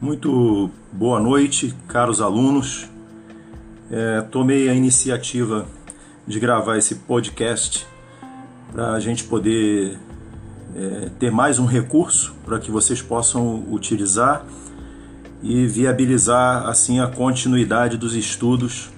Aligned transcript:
Muito 0.00 0.70
boa 0.90 1.20
noite, 1.20 1.74
caros 1.86 2.22
alunos. 2.22 2.88
É, 3.90 4.22
tomei 4.22 4.66
a 4.70 4.72
iniciativa 4.72 5.66
de 6.26 6.40
gravar 6.40 6.78
esse 6.78 6.94
podcast 6.94 7.86
para 8.72 8.92
a 8.92 9.00
gente 9.00 9.24
poder 9.24 9.98
é, 10.74 11.10
ter 11.18 11.30
mais 11.30 11.58
um 11.58 11.66
recurso 11.66 12.34
para 12.46 12.58
que 12.58 12.70
vocês 12.70 13.02
possam 13.02 13.62
utilizar 13.70 14.42
e 15.42 15.66
viabilizar 15.66 16.66
assim 16.66 16.98
a 17.00 17.06
continuidade 17.06 17.98
dos 17.98 18.14
estudos 18.14 18.88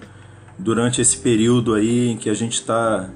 durante 0.57 1.01
esse 1.01 1.19
período 1.19 1.75
aí 1.75 2.11
em 2.11 2.17
que 2.17 2.31
a 2.31 2.35
gente 2.35 2.55
está 2.55 3.11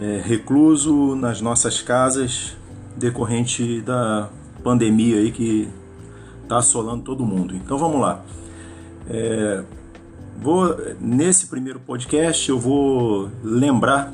é, 0.00 0.22
recluso 0.24 1.14
nas 1.14 1.42
nossas 1.42 1.82
casas 1.82 2.56
decorrente 2.96 3.82
da 3.82 4.30
pandemia 4.64 5.18
aí 5.18 5.30
que 5.30 5.68
está 6.42 6.58
assolando 6.58 7.02
todo 7.02 7.24
mundo. 7.24 7.54
Então 7.54 7.78
vamos 7.78 8.00
lá. 8.00 8.22
É, 9.08 9.64
vou 10.40 10.76
nesse 11.00 11.46
primeiro 11.46 11.80
podcast 11.80 12.48
eu 12.48 12.58
vou 12.58 13.30
lembrar 13.42 14.12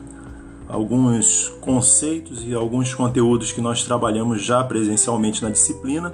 alguns 0.69 1.49
conceitos 1.61 2.45
e 2.45 2.55
alguns 2.55 2.95
conteúdos 2.95 3.53
que 3.53 3.61
nós 3.61 3.85
trabalhamos 3.85 4.43
já 4.43 4.63
presencialmente 4.63 5.43
na 5.43 5.51
disciplina. 5.51 6.13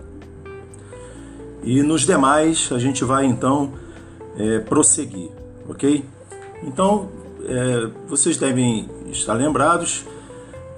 E 1.62 1.82
nos 1.82 2.02
demais 2.02 2.68
a 2.72 2.78
gente 2.78 3.04
vai 3.04 3.24
então 3.24 3.72
é, 4.36 4.60
prosseguir, 4.60 5.30
ok? 5.68 6.04
Então 6.62 7.08
é, 7.46 7.90
vocês 8.06 8.36
devem 8.36 8.88
estar 9.10 9.34
lembrados, 9.34 10.04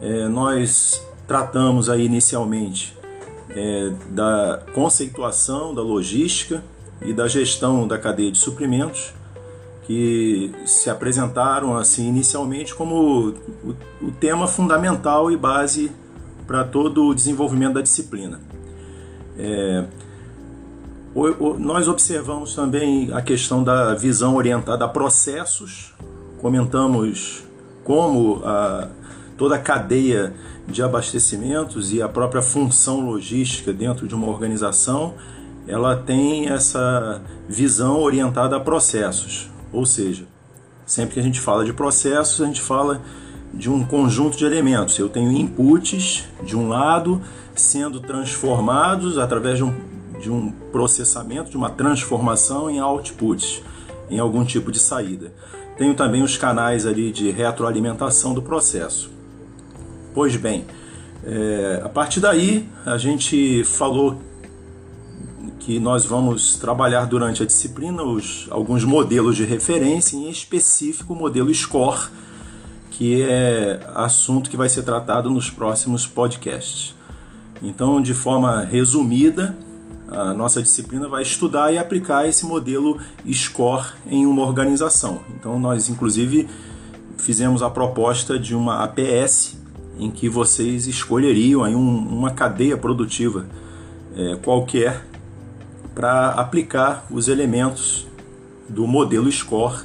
é, 0.01 0.29
nós 0.29 1.05
tratamos 1.27 1.91
aí 1.91 2.05
inicialmente 2.05 2.96
é, 3.57 3.91
da 4.11 4.63
conceituação, 4.75 5.75
da 5.75 5.81
logística 5.81 6.63
e 7.01 7.13
da 7.15 7.27
gestão 7.27 7.89
da 7.89 7.99
cadeia 7.99 8.31
de 8.31 8.39
suprimentos, 8.39 9.15
que 9.87 10.53
se 10.67 10.91
apresentaram 10.91 11.77
assim 11.77 12.07
inicialmente 12.09 12.75
como 12.75 13.35
o, 13.65 13.75
o 14.03 14.13
tema 14.21 14.47
fundamental 14.47 15.31
e 15.31 15.37
base 15.37 15.91
para 16.47 16.65
todo 16.65 17.07
o 17.07 17.15
desenvolvimento 17.15 17.75
da 17.75 17.81
disciplina. 17.81 18.41
É, 19.39 19.85
nós 21.59 21.89
observamos 21.89 22.55
também 22.55 23.11
a 23.13 23.23
questão 23.23 23.65
da 23.65 23.95
visão 23.95 24.37
orientada 24.37 24.85
a 24.85 24.89
processos, 24.89 25.95
comentamos 26.43 27.43
como 27.85 28.43
a, 28.45 28.89
toda 29.37 29.57
a 29.57 29.59
cadeia 29.59 30.35
de 30.67 30.83
abastecimentos 30.83 31.93
e 31.93 32.03
a 32.03 32.09
própria 32.09 32.43
função 32.43 33.01
logística 33.01 33.73
dentro 33.73 34.07
de 34.07 34.15
uma 34.15 34.27
organização, 34.27 35.15
ela 35.67 35.97
tem 35.97 36.49
essa 36.49 37.21
visão 37.49 38.01
orientada 38.01 38.57
a 38.57 38.61
processos. 38.61 39.51
Ou 39.73 39.85
seja, 39.85 40.27
sempre 40.85 41.15
que 41.15 41.21
a 41.21 41.23
gente 41.23 41.41
fala 41.41 41.65
de 41.65 41.73
processos, 41.73 42.41
a 42.41 42.47
gente 42.47 42.61
fala 42.61 43.01
de 43.53 43.71
um 43.71 43.85
conjunto 43.85 44.37
de 44.37 44.45
elementos. 44.45 44.99
Eu 44.99 45.09
tenho 45.09 45.33
inputs 45.33 46.25
de 46.43 46.57
um 46.57 46.69
lado 46.69 47.21
sendo 47.55 48.01
transformados 48.01 49.19
através 49.19 49.59
de 49.59 49.65
um, 49.65 49.75
de 50.21 50.31
um 50.31 50.51
processamento, 50.51 51.51
de 51.51 51.57
uma 51.57 51.71
transformação 51.71 52.71
em 52.71 52.81
outputs, 52.81 53.63
em 54.11 54.19
algum 54.19 54.45
tipo 54.45 54.71
de 54.71 54.79
saída. 54.79 55.33
Tenho 55.77 55.95
também 55.95 56.23
os 56.23 56.37
canais 56.37 56.87
ali 56.87 57.11
de 57.11 57.31
retroalimentação 57.31 58.33
do 58.33 58.43
processo. 58.43 59.16
Pois 60.17 60.35
bem, 60.35 60.65
é, 61.23 61.83
a 61.85 61.91
partir 61.91 62.21
daí 62.21 62.67
a 62.87 62.97
gente 62.97 63.63
falou 63.65 64.19
que 65.59 65.79
nós 65.79 66.07
vamos 66.07 66.57
trabalhar 66.57 67.05
durante 67.05 67.43
a 67.43 67.47
disciplina 67.47 68.03
os, 68.03 68.49
alguns 68.51 68.83
modelos 68.83 69.37
de 69.37 69.45
referência, 69.45 70.17
em 70.17 70.31
específico 70.31 71.13
o 71.13 71.17
modelo 71.17 71.53
SCORE, 71.53 72.09
que 72.91 73.21
é 73.25 73.79
assunto 73.95 74.49
que 74.49 74.57
vai 74.57 74.71
ser 74.71 74.85
tratado 74.85 75.29
nos 75.29 75.51
próximos 75.51 76.07
podcasts. 76.07 76.95
Então, 77.63 78.01
de 78.01 78.15
forma 78.15 78.63
resumida, 78.63 79.55
a 80.09 80.33
nossa 80.33 80.63
disciplina 80.63 81.07
vai 81.09 81.21
estudar 81.21 81.75
e 81.75 81.77
aplicar 81.77 82.27
esse 82.27 82.47
modelo 82.47 82.99
SCORE 83.31 83.89
em 84.07 84.25
uma 84.25 84.45
organização. 84.45 85.21
Então, 85.39 85.61
nós, 85.61 85.91
inclusive, 85.91 86.49
fizemos 87.19 87.61
a 87.61 87.69
proposta 87.69 88.39
de 88.39 88.55
uma 88.55 88.83
APS 88.83 89.66
em 89.99 90.11
que 90.11 90.29
vocês 90.29 90.87
escolheriam 90.87 91.65
aí 91.65 91.75
um, 91.75 91.99
uma 91.99 92.33
cadeia 92.33 92.77
produtiva 92.77 93.47
é, 94.17 94.37
qualquer 94.37 95.05
para 95.95 96.31
aplicar 96.31 97.07
os 97.11 97.29
elementos 97.29 98.07
do 98.69 98.87
modelo 98.87 99.31
SCORE 99.31 99.85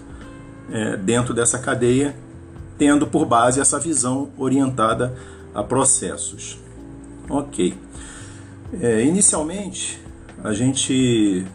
é, 0.71 0.97
dentro 0.97 1.33
dessa 1.33 1.57
cadeia, 1.59 2.15
tendo 2.77 3.07
por 3.07 3.25
base 3.25 3.59
essa 3.59 3.79
visão 3.79 4.29
orientada 4.37 5.15
a 5.53 5.63
processos. 5.63 6.57
Ok. 7.29 7.73
É, 8.81 9.03
inicialmente, 9.03 10.01
a 10.43 10.53
gente 10.53 11.45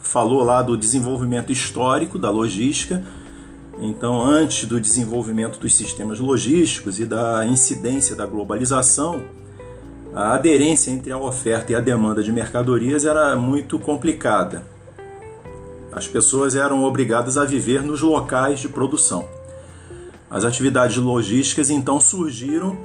falou 0.00 0.42
lá 0.42 0.62
do 0.62 0.76
desenvolvimento 0.76 1.50
histórico 1.50 2.18
da 2.18 2.30
logística 2.30 3.04
então, 3.78 4.22
antes 4.22 4.66
do 4.66 4.80
desenvolvimento 4.80 5.58
dos 5.58 5.76
sistemas 5.76 6.18
logísticos 6.18 6.98
e 6.98 7.04
da 7.04 7.44
incidência 7.44 8.16
da 8.16 8.24
globalização, 8.24 9.22
a 10.14 10.32
aderência 10.32 10.90
entre 10.90 11.12
a 11.12 11.18
oferta 11.18 11.72
e 11.72 11.74
a 11.74 11.80
demanda 11.80 12.22
de 12.22 12.32
mercadorias 12.32 13.04
era 13.04 13.36
muito 13.36 13.78
complicada. 13.78 14.64
As 15.92 16.08
pessoas 16.08 16.56
eram 16.56 16.84
obrigadas 16.84 17.36
a 17.36 17.44
viver 17.44 17.82
nos 17.82 18.00
locais 18.00 18.60
de 18.60 18.68
produção. 18.68 19.28
As 20.30 20.44
atividades 20.44 20.96
logísticas 20.96 21.68
então 21.68 22.00
surgiram 22.00 22.78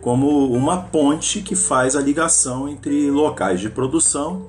como 0.00 0.52
uma 0.52 0.78
ponte 0.82 1.42
que 1.42 1.54
faz 1.54 1.94
a 1.94 2.00
ligação 2.00 2.68
entre 2.68 3.10
locais 3.10 3.60
de 3.60 3.68
produção 3.68 4.46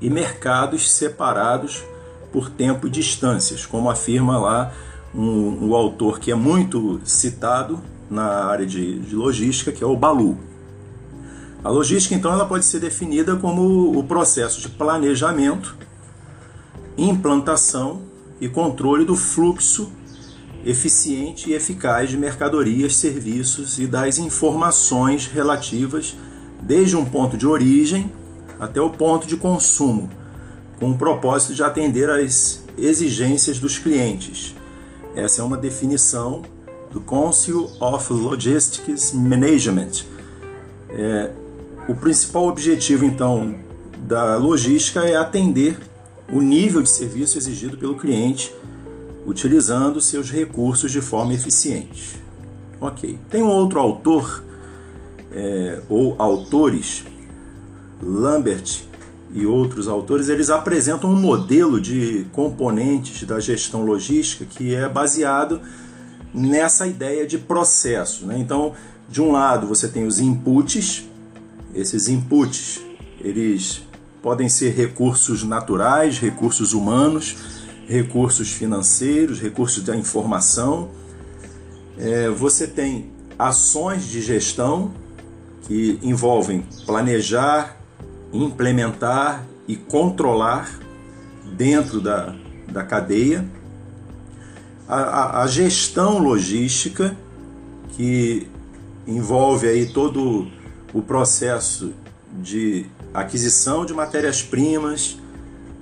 e 0.00 0.10
mercados 0.10 0.90
separados 0.90 1.82
por 2.32 2.50
tempo 2.50 2.86
e 2.86 2.90
distâncias, 2.90 3.64
como 3.64 3.88
afirma 3.88 4.38
lá 4.38 4.72
um, 5.16 5.68
um 5.68 5.74
autor 5.74 6.20
que 6.20 6.30
é 6.30 6.34
muito 6.34 7.00
citado 7.04 7.80
na 8.10 8.44
área 8.44 8.66
de, 8.66 8.98
de 9.00 9.14
logística, 9.14 9.72
que 9.72 9.82
é 9.82 9.86
o 9.86 9.96
Balu. 9.96 10.38
A 11.64 11.70
logística, 11.70 12.14
então, 12.14 12.32
ela 12.32 12.44
pode 12.44 12.64
ser 12.64 12.78
definida 12.78 13.34
como 13.36 13.98
o 13.98 14.04
processo 14.04 14.60
de 14.60 14.68
planejamento, 14.68 15.76
implantação 16.96 18.02
e 18.40 18.48
controle 18.48 19.04
do 19.04 19.16
fluxo 19.16 19.90
eficiente 20.64 21.50
e 21.50 21.54
eficaz 21.54 22.10
de 22.10 22.16
mercadorias, 22.16 22.96
serviços 22.96 23.78
e 23.78 23.86
das 23.86 24.18
informações 24.18 25.26
relativas 25.26 26.16
desde 26.60 26.96
um 26.96 27.04
ponto 27.04 27.36
de 27.36 27.46
origem 27.46 28.12
até 28.58 28.80
o 28.80 28.90
ponto 28.90 29.26
de 29.26 29.36
consumo, 29.36 30.10
com 30.80 30.90
o 30.90 30.98
propósito 30.98 31.54
de 31.54 31.62
atender 31.62 32.10
às 32.10 32.64
exigências 32.76 33.58
dos 33.58 33.78
clientes, 33.78 34.54
essa 35.16 35.40
é 35.40 35.44
uma 35.44 35.56
definição 35.56 36.42
do 36.92 37.00
Council 37.00 37.70
of 37.80 38.12
Logistics 38.12 39.12
Management. 39.12 40.04
É, 40.90 41.30
o 41.88 41.94
principal 41.94 42.46
objetivo, 42.46 43.04
então, 43.04 43.56
da 43.98 44.36
logística 44.36 45.00
é 45.00 45.16
atender 45.16 45.78
o 46.30 46.40
nível 46.40 46.82
de 46.82 46.90
serviço 46.90 47.38
exigido 47.38 47.78
pelo 47.78 47.96
cliente, 47.96 48.54
utilizando 49.24 50.00
seus 50.00 50.30
recursos 50.30 50.92
de 50.92 51.00
forma 51.00 51.32
eficiente. 51.32 52.20
Ok. 52.80 53.18
Tem 53.30 53.42
um 53.42 53.48
outro 53.48 53.80
autor, 53.80 54.44
é, 55.32 55.80
ou 55.88 56.14
autores, 56.18 57.04
Lambert 58.02 58.82
e 59.32 59.44
outros 59.44 59.88
autores, 59.88 60.28
eles 60.28 60.50
apresentam 60.50 61.10
um 61.10 61.16
modelo 61.16 61.80
de 61.80 62.26
componentes 62.32 63.22
da 63.24 63.40
gestão 63.40 63.84
logística 63.84 64.44
que 64.44 64.74
é 64.74 64.88
baseado 64.88 65.60
nessa 66.32 66.86
ideia 66.86 67.26
de 67.26 67.38
processo. 67.38 68.26
Né? 68.26 68.38
Então, 68.38 68.72
de 69.08 69.20
um 69.20 69.32
lado 69.32 69.66
você 69.66 69.88
tem 69.88 70.06
os 70.06 70.18
inputs, 70.18 71.04
esses 71.74 72.08
inputs 72.08 72.80
eles 73.20 73.82
podem 74.22 74.48
ser 74.48 74.74
recursos 74.74 75.42
naturais, 75.42 76.18
recursos 76.18 76.72
humanos, 76.72 77.36
recursos 77.86 78.50
financeiros, 78.50 79.40
recursos 79.40 79.82
da 79.84 79.96
informação. 79.96 80.90
É, 81.98 82.28
você 82.28 82.66
tem 82.66 83.10
ações 83.38 84.06
de 84.06 84.20
gestão 84.20 84.92
que 85.62 85.98
envolvem 86.02 86.64
planejar, 86.84 87.75
implementar 88.42 89.44
e 89.66 89.76
controlar 89.76 90.78
dentro 91.52 92.00
da, 92.00 92.34
da 92.70 92.82
cadeia. 92.82 93.44
A, 94.88 94.96
a, 94.96 95.42
a 95.42 95.46
gestão 95.46 96.18
logística, 96.18 97.16
que 97.90 98.48
envolve 99.06 99.66
aí 99.68 99.86
todo 99.86 100.48
o 100.92 101.02
processo 101.02 101.92
de 102.32 102.86
aquisição 103.12 103.84
de 103.86 103.94
matérias-primas, 103.94 105.18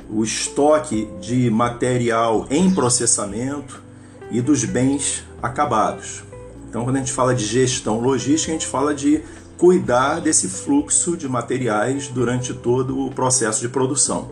o 0.08 0.22
estoque 0.22 1.08
de 1.20 1.50
material 1.50 2.46
em 2.50 2.72
processamento 2.72 3.82
e 4.30 4.40
dos 4.40 4.64
bens 4.64 5.24
acabados. 5.42 6.22
Então, 6.68 6.84
quando 6.84 6.96
a 6.96 6.98
gente 6.98 7.12
fala 7.12 7.34
de 7.34 7.44
gestão 7.44 8.00
logística, 8.00 8.52
a 8.52 8.54
gente 8.54 8.66
fala 8.66 8.94
de 8.94 9.22
cuidar 9.58 10.20
desse 10.20 10.48
fluxo 10.48 11.16
de 11.16 11.28
materiais 11.28 12.08
durante 12.08 12.52
todo 12.52 13.06
o 13.06 13.10
processo 13.10 13.60
de 13.60 13.68
produção. 13.68 14.30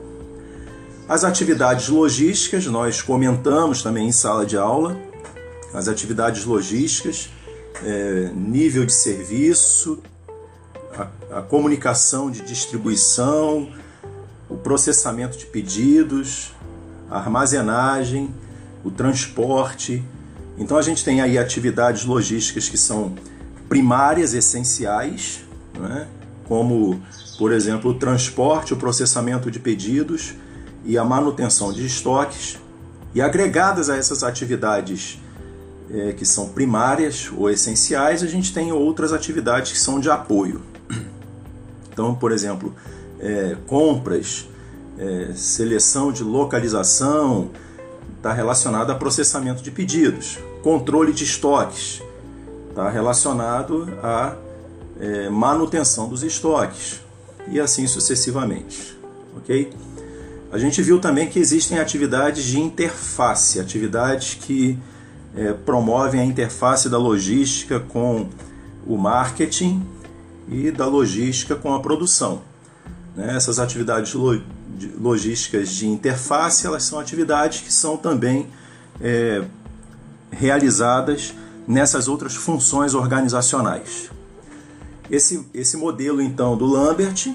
As 1.08 1.24
atividades 1.24 1.88
logísticas, 1.88 2.66
nós 2.66 3.02
comentamos 3.02 3.82
também 3.82 4.08
em 4.08 4.12
sala 4.12 4.46
de 4.46 4.56
aula, 4.56 4.96
as 5.74 5.88
atividades 5.88 6.44
logísticas, 6.44 7.30
é, 7.84 8.30
nível 8.34 8.84
de 8.84 8.92
serviço, 8.92 10.02
a, 10.96 11.38
a 11.38 11.42
comunicação 11.42 12.30
de 12.30 12.42
distribuição, 12.42 13.68
o 14.48 14.56
processamento 14.56 15.36
de 15.38 15.46
pedidos, 15.46 16.52
a 17.10 17.18
armazenagem, 17.18 18.32
o 18.84 18.90
transporte. 18.90 20.02
Então 20.58 20.76
a 20.76 20.82
gente 20.82 21.04
tem 21.04 21.20
aí 21.20 21.38
atividades 21.38 22.04
logísticas 22.04 22.68
que 22.68 22.76
são 22.76 23.14
primárias, 23.72 24.34
essenciais, 24.34 25.40
né? 25.80 26.06
como, 26.44 27.00
por 27.38 27.50
exemplo, 27.50 27.92
o 27.92 27.94
transporte, 27.94 28.74
o 28.74 28.76
processamento 28.76 29.50
de 29.50 29.58
pedidos 29.58 30.34
e 30.84 30.98
a 30.98 31.04
manutenção 31.04 31.72
de 31.72 31.86
estoques. 31.86 32.58
E 33.14 33.22
agregadas 33.22 33.88
a 33.88 33.96
essas 33.96 34.22
atividades 34.22 35.18
é, 35.90 36.12
que 36.12 36.26
são 36.26 36.50
primárias 36.50 37.32
ou 37.34 37.48
essenciais, 37.48 38.22
a 38.22 38.26
gente 38.26 38.52
tem 38.52 38.72
outras 38.72 39.10
atividades 39.10 39.72
que 39.72 39.78
são 39.78 39.98
de 39.98 40.10
apoio. 40.10 40.60
Então, 41.90 42.14
por 42.14 42.32
exemplo, 42.32 42.74
é, 43.20 43.56
compras, 43.66 44.48
é, 44.98 45.32
seleção 45.34 46.12
de 46.12 46.22
localização, 46.22 47.50
está 48.16 48.32
relacionado 48.34 48.90
a 48.90 48.94
processamento 48.94 49.62
de 49.62 49.70
pedidos, 49.70 50.38
controle 50.62 51.12
de 51.12 51.24
estoques, 51.24 52.02
está 52.72 52.88
relacionado 52.88 53.86
a 54.02 54.34
é, 54.98 55.28
manutenção 55.28 56.08
dos 56.08 56.22
estoques 56.22 57.00
e 57.48 57.60
assim 57.60 57.86
sucessivamente, 57.86 58.98
ok? 59.36 59.70
A 60.50 60.58
gente 60.58 60.82
viu 60.82 60.98
também 60.98 61.28
que 61.28 61.38
existem 61.38 61.78
atividades 61.78 62.44
de 62.44 62.58
interface, 62.58 63.60
atividades 63.60 64.34
que 64.34 64.78
é, 65.36 65.52
promovem 65.52 66.20
a 66.20 66.24
interface 66.24 66.88
da 66.88 66.98
logística 66.98 67.78
com 67.78 68.28
o 68.86 68.96
marketing 68.96 69.86
e 70.48 70.70
da 70.70 70.86
logística 70.86 71.54
com 71.54 71.74
a 71.74 71.80
produção. 71.80 72.42
Né? 73.14 73.34
Essas 73.36 73.58
atividades 73.58 74.14
logísticas 74.98 75.70
de 75.70 75.86
interface, 75.86 76.66
elas 76.66 76.84
são 76.84 76.98
atividades 76.98 77.60
que 77.60 77.72
são 77.72 77.96
também 77.96 78.46
é, 79.00 79.42
realizadas 80.30 81.34
nessas 81.66 82.08
outras 82.08 82.34
funções 82.34 82.94
organizacionais. 82.94 84.10
Esse, 85.10 85.46
esse 85.52 85.76
modelo 85.76 86.22
então 86.22 86.56
do 86.56 86.66
Lambert 86.66 87.34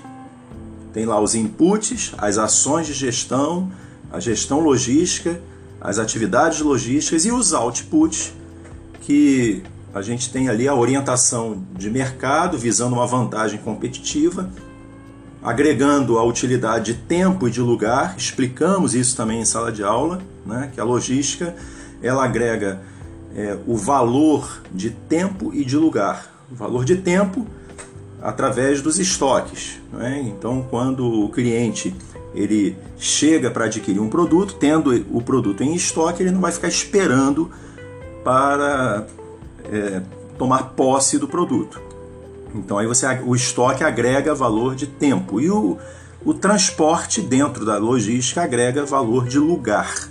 tem 0.94 1.06
lá 1.06 1.20
os 1.20 1.36
inputs, 1.36 2.14
as 2.18 2.38
ações 2.38 2.88
de 2.88 2.94
gestão, 2.94 3.72
a 4.12 4.20
gestão 4.20 4.60
logística, 4.60 5.40
as 5.80 6.00
atividades 6.00 6.62
logísticas 6.62 7.26
e 7.26 7.32
os 7.32 7.54
outputs, 7.54 8.34
que 9.02 9.64
a 9.94 10.02
gente 10.02 10.32
tem 10.32 10.50
ali 10.50 10.68
a 10.68 10.76
orientação 10.76 11.64
de 11.76 11.90
mercado 11.90 12.58
visando 12.58 12.96
uma 12.96 13.06
vantagem 13.06 13.60
competitiva, 13.60 14.50
agregando 15.42 16.18
a 16.18 16.24
utilidade 16.24 16.94
de 16.94 17.00
tempo 17.00 17.48
e 17.48 17.52
de 17.52 17.62
lugar. 17.62 18.16
Explicamos 18.18 18.96
isso 18.96 19.16
também 19.16 19.42
em 19.42 19.46
sala 19.46 19.72
de 19.72 19.84
aula, 19.84 20.22
né? 20.46 20.72
que 20.74 20.80
a 20.80 20.84
logística 20.84 21.56
ela 22.02 22.26
agrega 22.26 22.82
é, 23.38 23.56
o 23.68 23.78
valor 23.78 24.64
de 24.72 24.90
tempo 24.90 25.54
e 25.54 25.64
de 25.64 25.78
lugar. 25.78 26.34
O 26.52 26.56
valor 26.56 26.84
de 26.84 26.96
tempo 26.96 27.46
através 28.22 28.82
dos 28.82 28.98
estoques. 28.98 29.80
Né? 29.94 30.26
Então, 30.28 30.66
quando 30.68 31.26
o 31.26 31.30
cliente 31.30 31.96
ele 32.34 32.76
chega 32.98 33.52
para 33.52 33.66
adquirir 33.66 34.00
um 34.00 34.10
produto, 34.10 34.56
tendo 34.56 34.92
o 35.12 35.22
produto 35.22 35.64
em 35.64 35.76
estoque, 35.76 36.24
ele 36.24 36.32
não 36.32 36.42
vai 36.42 36.52
ficar 36.52 36.68
esperando 36.68 37.52
para 38.24 39.08
é, 39.72 40.02
tomar 40.38 40.72
posse 40.76 41.18
do 41.18 41.28
produto. 41.28 41.82
Então 42.54 42.78
aí 42.78 42.88
você 42.88 43.06
o 43.26 43.36
estoque 43.36 43.84
agrega 43.84 44.34
valor 44.34 44.76
de 44.76 44.88
tempo 44.88 45.40
e 45.40 45.50
o, 45.50 45.78
o 46.26 46.34
transporte 46.34 47.22
dentro 47.22 47.66
da 47.66 47.78
logística 47.78 48.44
agrega 48.44 48.86
valor 48.86 49.28
de 49.28 49.40
lugar. 49.40 50.10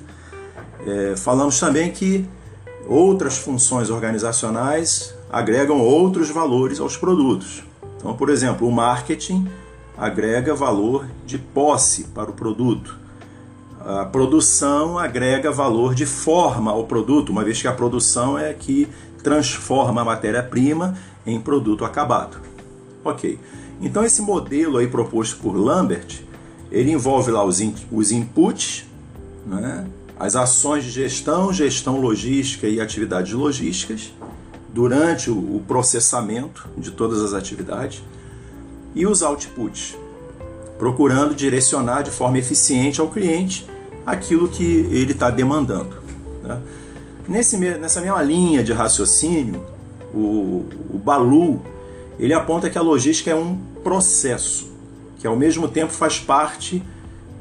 É, 0.87 1.17
falamos 1.17 1.59
também 1.59 1.91
que 1.91 2.27
outras 2.87 3.37
funções 3.39 3.91
organizacionais 3.91 5.15
agregam 5.31 5.81
outros 5.81 6.31
valores 6.31 6.81
aos 6.81 6.97
produtos. 6.97 7.63
Então, 7.97 8.17
por 8.17 8.31
exemplo, 8.31 8.67
o 8.69 8.73
marketing 8.73 9.47
agrega 9.97 10.55
valor 10.55 11.07
de 11.25 11.39
posse 11.39 12.05
para 12.05 12.31
o 12.31 12.35
produto. 12.35 12.97
A 13.81 14.05
produção 14.05 14.99
agrega 14.99 15.51
valor 15.51 15.95
de 15.95 16.07
forma 16.07 16.73
ao 16.73 16.85
produto, 16.85 17.31
uma 17.31 17.45
vez 17.45 17.61
que 17.61 17.69
a 17.69 17.73
produção 17.73 18.39
é 18.39 18.53
que 18.53 18.89
transforma 19.23 20.03
a 20.03 20.05
matéria-prima 20.05 20.97
em 21.25 21.41
produto 21.41 21.85
acabado. 21.85 22.39
Ok. 23.05 23.39
Então 23.81 24.05
esse 24.05 24.23
modelo 24.23 24.79
aí 24.79 24.89
proposto 24.89 25.39
por 25.41 25.57
Lambert, 25.57 26.23
ele 26.71 26.91
envolve 26.91 27.31
lá 27.31 27.45
os, 27.45 27.61
in 27.61 27.75
os 27.91 28.11
inputs, 28.11 28.87
né? 29.47 29.87
As 30.19 30.35
ações 30.35 30.85
de 30.85 30.91
gestão, 30.91 31.53
gestão 31.53 32.01
logística 32.01 32.67
e 32.67 32.81
atividades 32.81 33.33
logísticas 33.33 34.13
durante 34.73 35.31
o, 35.31 35.63
processamento 35.67 36.69
de 36.77 36.91
todas 36.91 37.23
as 37.23 37.33
atividades 37.33 38.03
e 38.95 39.07
os 39.07 39.23
outputs, 39.23 39.97
procurando 40.79 41.35
direcionar 41.35 42.03
de 42.03 42.11
forma 42.11 42.39
eficiente 42.39 43.01
ao 43.01 43.09
cliente 43.09 43.67
aquilo 44.05 44.49
que 44.49 44.65
ele 44.91 45.13
está 45.13 45.31
demandando. 45.31 45.97
Né? 46.43 46.61
Nesse, 47.29 47.57
nessa 47.57 48.01
mesma 48.01 48.23
linha 48.23 48.63
de 48.63 48.73
raciocínio, 48.73 49.65
o, 50.15 50.65
o 50.91 50.99
Balu 51.03 51.63
ele 52.19 52.33
aponta 52.33 52.71
que 52.71 52.79
a 52.79 52.83
logística 52.83 53.31
é 53.31 53.35
um 53.35 53.59
processo 53.83 54.71
que 55.19 55.27
ao 55.27 55.37
mesmo 55.37 55.69
tempo 55.69 55.93
faz 55.93 56.19
parte 56.19 56.83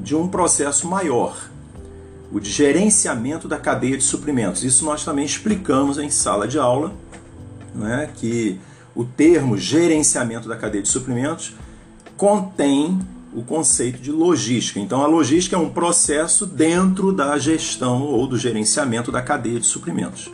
de 0.00 0.14
um 0.14 0.28
processo 0.28 0.88
maior, 0.88 1.50
o 2.32 2.40
de 2.40 2.50
gerenciamento 2.50 3.46
da 3.46 3.58
cadeia 3.58 3.96
de 3.96 4.04
suprimentos. 4.04 4.64
Isso 4.64 4.84
nós 4.84 5.04
também 5.04 5.24
explicamos 5.24 5.98
em 5.98 6.10
sala 6.10 6.46
de 6.48 6.58
aula, 6.58 6.92
né, 7.74 8.10
que 8.16 8.58
o 8.94 9.04
termo 9.04 9.56
gerenciamento 9.56 10.48
da 10.48 10.56
cadeia 10.56 10.82
de 10.82 10.88
suprimentos 10.88 11.54
contém 12.16 12.98
o 13.34 13.42
conceito 13.42 14.00
de 14.00 14.10
logística. 14.10 14.80
Então, 14.80 15.02
a 15.02 15.06
logística 15.06 15.56
é 15.56 15.58
um 15.58 15.68
processo 15.68 16.46
dentro 16.46 17.12
da 17.12 17.36
gestão 17.38 18.02
ou 18.02 18.26
do 18.26 18.38
gerenciamento 18.38 19.12
da 19.12 19.20
cadeia 19.20 19.60
de 19.60 19.66
suprimentos. 19.66 20.30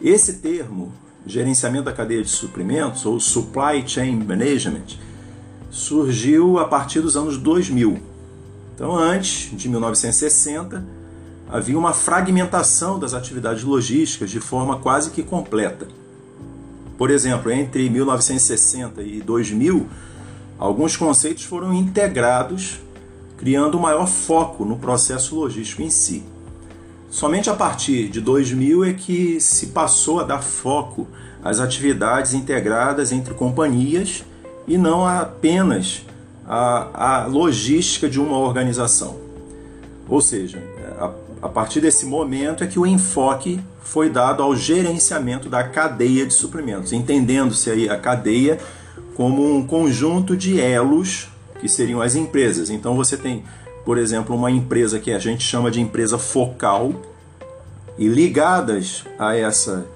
Esse 0.00 0.34
termo, 0.34 0.92
gerenciamento 1.26 1.86
da 1.86 1.92
cadeia 1.92 2.22
de 2.22 2.30
suprimentos, 2.30 3.04
ou 3.04 3.18
supply 3.18 3.82
chain 3.84 4.14
management, 4.24 4.98
surgiu 5.68 6.58
a 6.58 6.64
partir 6.64 7.00
dos 7.00 7.16
anos 7.16 7.36
2000. 7.36 7.98
Então, 8.76 8.96
antes 8.96 9.50
de 9.58 9.68
1960, 9.68 10.84
havia 11.48 11.78
uma 11.78 11.92
fragmentação 11.92 12.98
das 12.98 13.14
atividades 13.14 13.64
logísticas 13.64 14.30
de 14.30 14.40
forma 14.40 14.78
quase 14.78 15.10
que 15.10 15.22
completa. 15.22 15.86
Por 16.96 17.10
exemplo, 17.10 17.50
entre 17.50 17.88
1960 17.88 19.02
e 19.02 19.20
2000, 19.20 19.86
alguns 20.58 20.96
conceitos 20.96 21.44
foram 21.44 21.72
integrados, 21.72 22.80
criando 23.36 23.78
maior 23.78 24.06
foco 24.06 24.64
no 24.64 24.76
processo 24.76 25.36
logístico 25.36 25.80
em 25.80 25.90
si. 25.90 26.24
Somente 27.10 27.48
a 27.48 27.54
partir 27.54 28.08
de 28.08 28.20
2000 28.20 28.84
é 28.84 28.92
que 28.92 29.40
se 29.40 29.68
passou 29.68 30.20
a 30.20 30.24
dar 30.24 30.42
foco 30.42 31.06
às 31.42 31.60
atividades 31.60 32.34
integradas 32.34 33.12
entre 33.12 33.32
companhias 33.32 34.24
e 34.66 34.76
não 34.76 35.06
apenas 35.06 36.04
a, 36.46 37.22
a 37.22 37.26
logística 37.26 38.08
de 38.08 38.20
uma 38.20 38.36
organização. 38.36 39.16
Ou 40.06 40.20
seja, 40.20 40.62
a 41.40 41.48
partir 41.48 41.80
desse 41.80 42.04
momento 42.04 42.64
é 42.64 42.66
que 42.66 42.78
o 42.78 42.86
enfoque 42.86 43.60
foi 43.82 44.10
dado 44.10 44.42
ao 44.42 44.54
gerenciamento 44.56 45.48
da 45.48 45.62
cadeia 45.64 46.26
de 46.26 46.34
suprimentos, 46.34 46.92
entendendo-se 46.92 47.70
aí 47.70 47.88
a 47.88 47.96
cadeia 47.96 48.58
como 49.14 49.54
um 49.54 49.66
conjunto 49.66 50.36
de 50.36 50.60
elos 50.60 51.28
que 51.60 51.68
seriam 51.68 52.00
as 52.00 52.14
empresas. 52.14 52.70
Então 52.70 52.94
você 52.96 53.16
tem, 53.16 53.44
por 53.84 53.98
exemplo, 53.98 54.36
uma 54.36 54.50
empresa 54.50 54.98
que 54.98 55.12
a 55.12 55.18
gente 55.18 55.44
chama 55.44 55.70
de 55.70 55.80
empresa 55.80 56.18
focal 56.18 56.92
e 57.96 58.06
ligadas 58.08 59.04
a 59.18 59.36
essa 59.36 59.86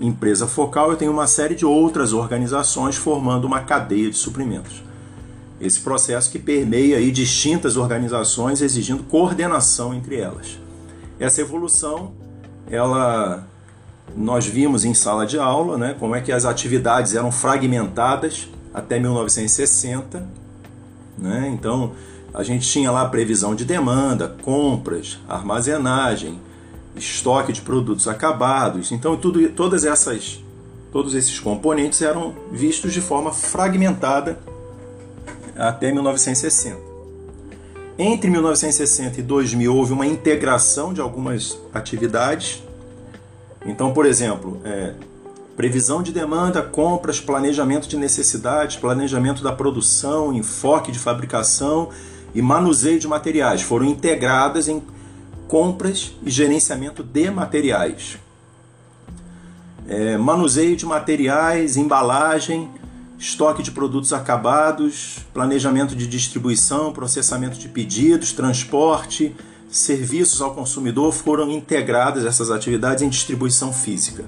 empresa 0.00 0.46
focal 0.46 0.90
eu 0.90 0.96
tenho 0.96 1.12
uma 1.12 1.28
série 1.28 1.54
de 1.54 1.64
outras 1.64 2.12
organizações 2.12 2.96
formando 2.96 3.44
uma 3.44 3.60
cadeia 3.60 4.10
de 4.10 4.16
suprimentos. 4.16 4.82
esse 5.60 5.80
processo 5.80 6.30
que 6.30 6.38
permeia 6.38 6.98
aí 6.98 7.12
distintas 7.12 7.76
organizações 7.76 8.60
exigindo 8.60 9.04
coordenação 9.04 9.94
entre 9.94 10.16
elas. 10.16 10.63
Essa 11.24 11.40
evolução, 11.40 12.12
ela 12.70 13.46
nós 14.16 14.46
vimos 14.46 14.84
em 14.84 14.92
sala 14.92 15.26
de 15.26 15.38
aula, 15.38 15.78
né, 15.78 15.96
como 15.98 16.14
é 16.14 16.20
que 16.20 16.30
as 16.30 16.44
atividades 16.44 17.14
eram 17.14 17.32
fragmentadas 17.32 18.48
até 18.72 18.98
1960, 18.98 20.28
né? 21.16 21.50
Então, 21.52 21.92
a 22.32 22.42
gente 22.42 22.68
tinha 22.68 22.90
lá 22.90 23.08
previsão 23.08 23.54
de 23.54 23.64
demanda, 23.64 24.36
compras, 24.42 25.18
armazenagem, 25.28 26.40
estoque 26.96 27.52
de 27.52 27.62
produtos 27.62 28.08
acabados. 28.08 28.92
Então, 28.92 29.16
tudo, 29.16 29.48
todas 29.50 29.84
essas, 29.84 30.42
todos 30.92 31.14
esses 31.14 31.38
componentes 31.38 32.02
eram 32.02 32.34
vistos 32.52 32.92
de 32.92 33.00
forma 33.00 33.32
fragmentada 33.32 34.38
até 35.56 35.92
1960. 35.92 36.93
Entre 37.98 38.28
1960 38.28 39.20
e 39.20 39.22
2000 39.22 39.74
houve 39.74 39.92
uma 39.92 40.04
integração 40.04 40.92
de 40.92 41.00
algumas 41.00 41.56
atividades. 41.72 42.60
Então, 43.64 43.92
por 43.92 44.04
exemplo, 44.04 44.60
é, 44.64 44.94
previsão 45.56 46.02
de 46.02 46.12
demanda, 46.12 46.60
compras, 46.60 47.20
planejamento 47.20 47.86
de 47.86 47.96
necessidades, 47.96 48.76
planejamento 48.76 49.44
da 49.44 49.52
produção, 49.52 50.32
enfoque 50.32 50.90
de 50.90 50.98
fabricação 50.98 51.90
e 52.34 52.42
manuseio 52.42 52.98
de 52.98 53.06
materiais 53.06 53.62
foram 53.62 53.86
integradas 53.86 54.66
em 54.66 54.82
compras 55.46 56.16
e 56.24 56.30
gerenciamento 56.30 57.04
de 57.04 57.30
materiais. 57.30 58.18
É, 59.86 60.16
manuseio 60.16 60.74
de 60.74 60.84
materiais, 60.84 61.76
embalagem, 61.76 62.68
estoque 63.24 63.62
de 63.62 63.70
produtos 63.70 64.12
acabados, 64.12 65.18
planejamento 65.32 65.96
de 65.96 66.06
distribuição, 66.06 66.92
processamento 66.92 67.58
de 67.58 67.68
pedidos, 67.68 68.32
transporte, 68.32 69.34
serviços 69.70 70.42
ao 70.42 70.54
consumidor 70.54 71.10
foram 71.10 71.50
integradas 71.50 72.26
essas 72.26 72.50
atividades 72.50 73.02
em 73.02 73.08
distribuição 73.08 73.72
física. 73.72 74.24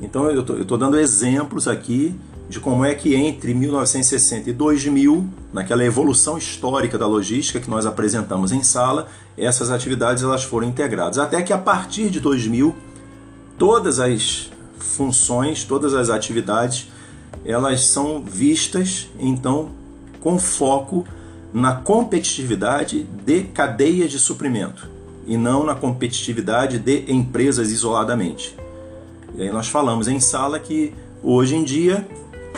Então 0.00 0.30
eu 0.30 0.42
estou 0.62 0.78
dando 0.78 0.98
exemplos 0.98 1.66
aqui 1.66 2.14
de 2.48 2.60
como 2.60 2.84
é 2.84 2.94
que 2.94 3.14
entre 3.16 3.52
1960 3.52 4.50
e 4.50 4.52
2000, 4.52 5.28
naquela 5.52 5.84
evolução 5.84 6.38
histórica 6.38 6.96
da 6.96 7.06
logística 7.06 7.58
que 7.58 7.68
nós 7.68 7.86
apresentamos 7.86 8.52
em 8.52 8.62
sala, 8.62 9.08
essas 9.36 9.70
atividades 9.70 10.22
elas 10.22 10.44
foram 10.44 10.68
integradas. 10.68 11.18
Até 11.18 11.42
que 11.42 11.52
a 11.52 11.58
partir 11.58 12.08
de 12.08 12.20
2000, 12.20 12.74
todas 13.58 13.98
as 13.98 14.50
funções, 14.78 15.64
todas 15.64 15.92
as 15.92 16.08
atividades, 16.08 16.93
elas 17.44 17.86
são 17.86 18.22
vistas 18.22 19.08
então 19.18 19.70
com 20.20 20.38
foco 20.38 21.06
na 21.52 21.74
competitividade 21.74 23.04
de 23.24 23.42
cadeias 23.44 24.10
de 24.10 24.18
suprimento 24.18 24.88
e 25.26 25.36
não 25.36 25.64
na 25.64 25.74
competitividade 25.74 26.78
de 26.78 27.10
empresas 27.10 27.70
isoladamente. 27.70 28.56
E 29.36 29.42
aí 29.42 29.52
nós 29.52 29.68
falamos 29.68 30.08
em 30.08 30.20
sala 30.20 30.58
que 30.58 30.92
hoje 31.22 31.54
em 31.54 31.64
dia 31.64 32.06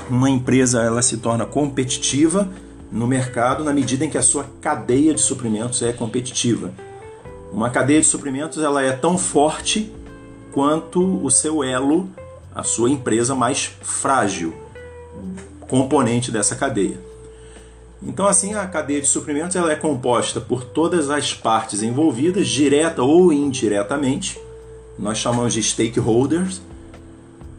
uma 0.08 0.30
empresa 0.30 0.82
ela 0.82 1.02
se 1.02 1.16
torna 1.18 1.44
competitiva 1.44 2.48
no 2.90 3.06
mercado 3.06 3.64
na 3.64 3.72
medida 3.72 4.04
em 4.04 4.10
que 4.10 4.18
a 4.18 4.22
sua 4.22 4.46
cadeia 4.60 5.12
de 5.12 5.20
suprimentos 5.20 5.82
é 5.82 5.92
competitiva. 5.92 6.72
Uma 7.52 7.70
cadeia 7.70 8.00
de 8.00 8.06
suprimentos 8.06 8.62
ela 8.62 8.82
é 8.82 8.92
tão 8.92 9.18
forte 9.18 9.92
quanto 10.52 11.24
o 11.24 11.30
seu 11.30 11.62
elo, 11.62 12.08
a 12.54 12.62
sua 12.62 12.90
empresa 12.90 13.34
mais 13.34 13.70
frágil, 13.82 14.54
componente 15.68 16.30
dessa 16.30 16.54
cadeia. 16.56 16.98
Então 18.02 18.26
assim 18.26 18.54
a 18.54 18.66
cadeia 18.66 19.00
de 19.00 19.06
suprimentos 19.06 19.56
ela 19.56 19.72
é 19.72 19.76
composta 19.76 20.40
por 20.40 20.64
todas 20.64 21.10
as 21.10 21.32
partes 21.32 21.82
envolvidas, 21.82 22.48
direta 22.48 23.02
ou 23.02 23.32
indiretamente. 23.32 24.38
Nós 24.98 25.18
chamamos 25.18 25.52
de 25.52 25.62
stakeholders 25.62 26.60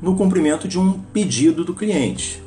no 0.02 0.16
cumprimento 0.16 0.68
de 0.68 0.80
um 0.80 0.94
pedido 0.94 1.64
do 1.64 1.74
cliente, 1.74 2.42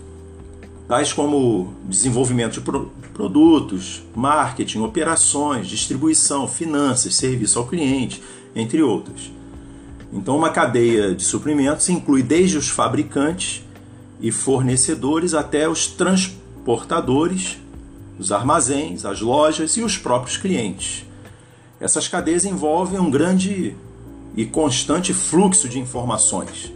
tais 0.86 1.12
como 1.12 1.74
desenvolvimento 1.84 2.60
de 2.60 3.10
produtos, 3.12 4.02
marketing, 4.14 4.80
operações, 4.80 5.66
distribuição, 5.66 6.46
finanças, 6.46 7.14
serviço 7.14 7.58
ao 7.58 7.66
cliente, 7.66 8.22
entre 8.54 8.82
outros. 8.82 9.32
Então, 10.12 10.36
uma 10.36 10.50
cadeia 10.50 11.14
de 11.14 11.22
suprimentos 11.22 11.88
inclui 11.88 12.22
desde 12.22 12.56
os 12.56 12.68
fabricantes 12.68 13.62
e 14.20 14.30
fornecedores 14.30 15.34
até 15.34 15.68
os 15.68 15.86
transportadores, 15.86 17.58
os 18.18 18.32
armazéns, 18.32 19.04
as 19.04 19.20
lojas 19.20 19.76
e 19.76 19.82
os 19.82 19.96
próprios 19.96 20.36
clientes. 20.36 21.04
Essas 21.80 22.06
cadeias 22.06 22.44
envolvem 22.44 23.00
um 23.00 23.10
grande 23.10 23.74
e 24.36 24.44
constante 24.44 25.12
fluxo 25.12 25.68
de 25.68 25.78
informações 25.78 26.72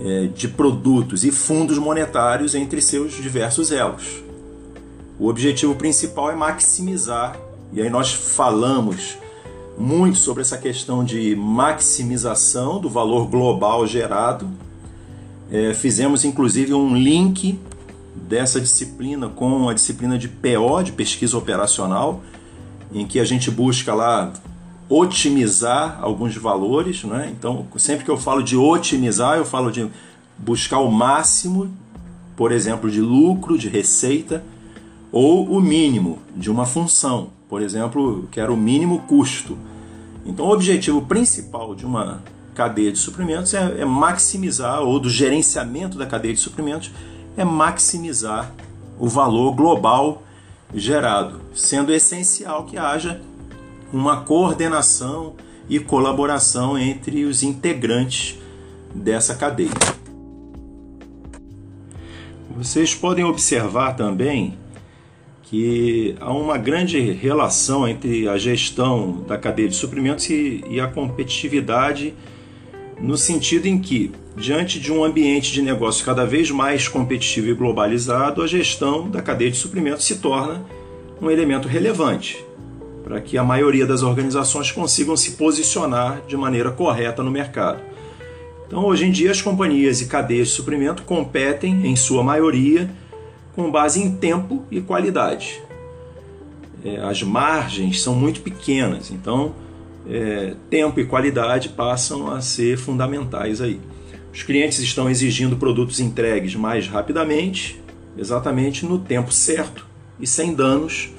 é, 0.00 0.26
de 0.26 0.48
produtos 0.48 1.24
e 1.24 1.30
fundos 1.30 1.78
monetários 1.78 2.54
entre 2.54 2.80
seus 2.80 3.14
diversos 3.14 3.72
elos. 3.72 4.22
O 5.18 5.28
objetivo 5.28 5.74
principal 5.74 6.30
é 6.30 6.34
maximizar, 6.34 7.38
e 7.72 7.80
aí 7.80 7.88
nós 7.88 8.12
falamos 8.12 9.16
muito 9.78 10.18
sobre 10.18 10.42
essa 10.42 10.58
questão 10.58 11.02
de 11.04 11.34
maximização 11.34 12.78
do 12.78 12.88
valor 12.88 13.26
global 13.28 13.86
gerado. 13.86 14.48
É, 15.50 15.72
fizemos 15.74 16.24
inclusive 16.24 16.74
um 16.74 16.96
link 16.96 17.58
dessa 18.14 18.60
disciplina 18.60 19.28
com 19.28 19.68
a 19.68 19.74
disciplina 19.74 20.18
de 20.18 20.28
PO, 20.28 20.82
de 20.82 20.92
pesquisa 20.92 21.36
operacional, 21.36 22.22
em 22.92 23.06
que 23.06 23.20
a 23.20 23.24
gente 23.24 23.50
busca 23.50 23.94
lá 23.94 24.32
otimizar 24.88 25.98
alguns 26.00 26.36
valores, 26.36 27.02
né? 27.04 27.32
Então, 27.36 27.66
sempre 27.76 28.04
que 28.04 28.10
eu 28.10 28.16
falo 28.16 28.42
de 28.42 28.56
otimizar, 28.56 29.36
eu 29.36 29.44
falo 29.44 29.70
de 29.70 29.88
buscar 30.38 30.78
o 30.78 30.90
máximo, 30.90 31.72
por 32.36 32.52
exemplo, 32.52 32.90
de 32.90 33.00
lucro, 33.00 33.58
de 33.58 33.68
receita, 33.68 34.44
ou 35.10 35.48
o 35.48 35.60
mínimo 35.60 36.18
de 36.36 36.50
uma 36.50 36.66
função. 36.66 37.30
Por 37.48 37.62
exemplo, 37.62 38.22
eu 38.22 38.28
quero 38.30 38.54
o 38.54 38.56
mínimo 38.56 39.00
custo. 39.00 39.56
Então, 40.24 40.46
o 40.46 40.52
objetivo 40.52 41.02
principal 41.02 41.74
de 41.74 41.84
uma 41.84 42.22
cadeia 42.56 42.90
de 42.90 42.98
suprimentos 42.98 43.52
é, 43.52 43.82
é 43.82 43.84
maximizar, 43.84 44.80
ou 44.80 44.98
do 44.98 45.10
gerenciamento 45.10 45.98
da 45.98 46.06
cadeia 46.06 46.32
de 46.32 46.40
suprimentos, 46.40 46.90
é 47.36 47.44
maximizar 47.44 48.50
o 48.98 49.06
valor 49.06 49.54
global 49.54 50.22
gerado, 50.74 51.40
sendo 51.54 51.92
essencial 51.92 52.64
que 52.64 52.78
haja 52.78 53.20
uma 53.92 54.22
coordenação 54.22 55.34
e 55.68 55.78
colaboração 55.78 56.78
entre 56.78 57.24
os 57.24 57.42
integrantes 57.42 58.38
dessa 58.94 59.34
cadeia. 59.34 59.70
Vocês 62.56 62.94
podem 62.94 63.22
observar 63.22 63.92
também 63.92 64.56
que 65.42 66.16
há 66.18 66.32
uma 66.32 66.56
grande 66.56 67.12
relação 67.12 67.86
entre 67.86 68.26
a 68.28 68.38
gestão 68.38 69.24
da 69.28 69.36
cadeia 69.36 69.68
de 69.68 69.76
suprimentos 69.76 70.28
e, 70.30 70.64
e 70.68 70.80
a 70.80 70.88
competitividade, 70.88 72.14
no 73.00 73.16
sentido 73.16 73.66
em 73.66 73.78
que, 73.78 74.12
diante 74.36 74.80
de 74.80 74.92
um 74.92 75.04
ambiente 75.04 75.52
de 75.52 75.62
negócio 75.62 76.04
cada 76.04 76.24
vez 76.24 76.50
mais 76.50 76.88
competitivo 76.88 77.48
e 77.48 77.54
globalizado, 77.54 78.42
a 78.42 78.46
gestão 78.46 79.08
da 79.10 79.20
cadeia 79.20 79.50
de 79.50 79.56
suprimentos 79.56 80.04
se 80.04 80.16
torna 80.16 80.64
um 81.20 81.30
elemento 81.30 81.68
relevante 81.68 82.44
para 83.06 83.20
que 83.20 83.38
a 83.38 83.44
maioria 83.44 83.86
das 83.86 84.02
organizações 84.02 84.72
consigam 84.72 85.16
se 85.16 85.32
posicionar 85.32 86.22
de 86.26 86.36
maneira 86.36 86.72
correta 86.72 87.22
no 87.22 87.30
mercado. 87.30 87.80
Então, 88.66 88.84
hoje 88.84 89.04
em 89.06 89.12
dia, 89.12 89.30
as 89.30 89.40
companhias 89.40 90.00
e 90.00 90.06
cadeias 90.06 90.48
de 90.48 90.54
suprimento 90.54 91.04
competem, 91.04 91.86
em 91.86 91.94
sua 91.94 92.24
maioria, 92.24 92.90
com 93.54 93.70
base 93.70 94.02
em 94.02 94.10
tempo 94.10 94.64
e 94.72 94.80
qualidade. 94.80 95.62
É, 96.84 96.96
as 96.96 97.22
margens 97.22 98.02
são 98.02 98.12
muito 98.12 98.40
pequenas, 98.40 99.12
então 99.12 99.54
é, 100.08 100.54
tempo 100.70 101.00
e 101.00 101.06
qualidade 101.06 101.70
passam 101.70 102.30
a 102.30 102.40
ser 102.40 102.78
fundamentais 102.78 103.60
aí. 103.60 103.80
Os 104.32 104.42
clientes 104.42 104.78
estão 104.78 105.08
exigindo 105.08 105.56
produtos 105.56 105.98
entregues 105.98 106.54
mais 106.54 106.86
rapidamente, 106.86 107.80
exatamente 108.16 108.84
no 108.84 108.98
tempo 108.98 109.32
certo 109.32 109.86
e 110.20 110.26
sem 110.26 110.54
danos 110.54 111.10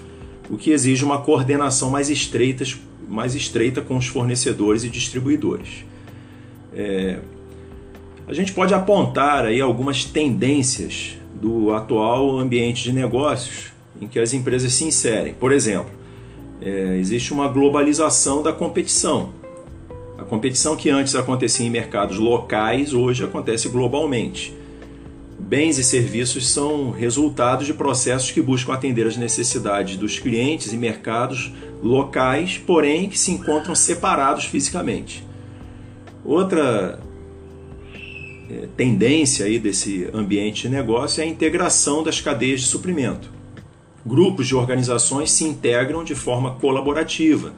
o 0.50 0.58
que 0.58 0.72
exige 0.72 1.04
uma 1.04 1.20
coordenação 1.20 1.90
mais 1.90 2.10
estreita, 2.10 2.64
mais 3.08 3.36
estreita 3.36 3.82
com 3.82 3.98
os 3.98 4.08
fornecedores 4.08 4.84
e 4.84 4.90
distribuidores. 4.90 5.86
É, 6.74 7.20
a 8.28 8.34
gente 8.34 8.54
pode 8.54 8.74
apontar 8.74 9.46
aí 9.46 9.62
algumas 9.62 10.06
tendências 10.06 11.18
do 11.34 11.74
atual 11.74 12.38
ambiente 12.38 12.84
de 12.84 12.92
negócios 12.92 13.72
em 14.02 14.08
que 14.08 14.20
as 14.20 14.34
empresas 14.34 14.74
se 14.74 14.84
inserem. 14.84 15.34
Por 15.34 15.52
exemplo, 15.52 15.92
é, 16.62 16.98
existe 16.98 17.34
uma 17.34 17.48
globalização 17.48 18.42
da 18.42 18.52
competição. 18.52 19.32
A 20.18 20.24
competição 20.24 20.76
que 20.76 20.90
antes 20.90 21.16
acontecia 21.16 21.66
em 21.66 21.70
mercados 21.70 22.18
locais 22.18 22.94
hoje 22.94 23.24
acontece 23.24 23.70
globalmente. 23.70 24.56
bens 25.40 25.78
e 25.78 25.84
serviços 25.84 26.50
são 26.50 26.92
resultados 26.92 27.66
de 27.66 27.74
processos 27.74 28.32
que 28.32 28.42
buscam 28.42 28.74
atender 28.74 29.08
as 29.08 29.16
necessidades 29.16 29.96
dos 29.96 30.20
clientes 30.20 30.74
e 30.74 30.78
mercados 30.78 31.54
locais, 31.82 32.58
porém 32.58 33.08
que 33.08 33.18
se 33.18 33.32
encontram 33.32 33.76
separados 33.76 34.46
fisicamente. 34.46 35.24
Outra 36.26 37.00
é, 38.50 38.68
tendência 38.76 39.46
aí 39.46 39.60
desse 39.60 40.10
ambiente 40.14 40.64
de 40.64 40.70
negócio 40.70 41.22
é 41.22 41.24
a 41.24 41.28
integração 41.28 42.04
das 42.04 42.20
cadeias 42.20 42.62
de 42.62 42.68
suprimento. 42.68 43.37
Grupos 44.08 44.48
de 44.48 44.56
organizações 44.56 45.32
se 45.32 45.44
integram 45.44 46.02
de 46.02 46.16
forma 46.16 46.52
colaborativa 46.52 47.52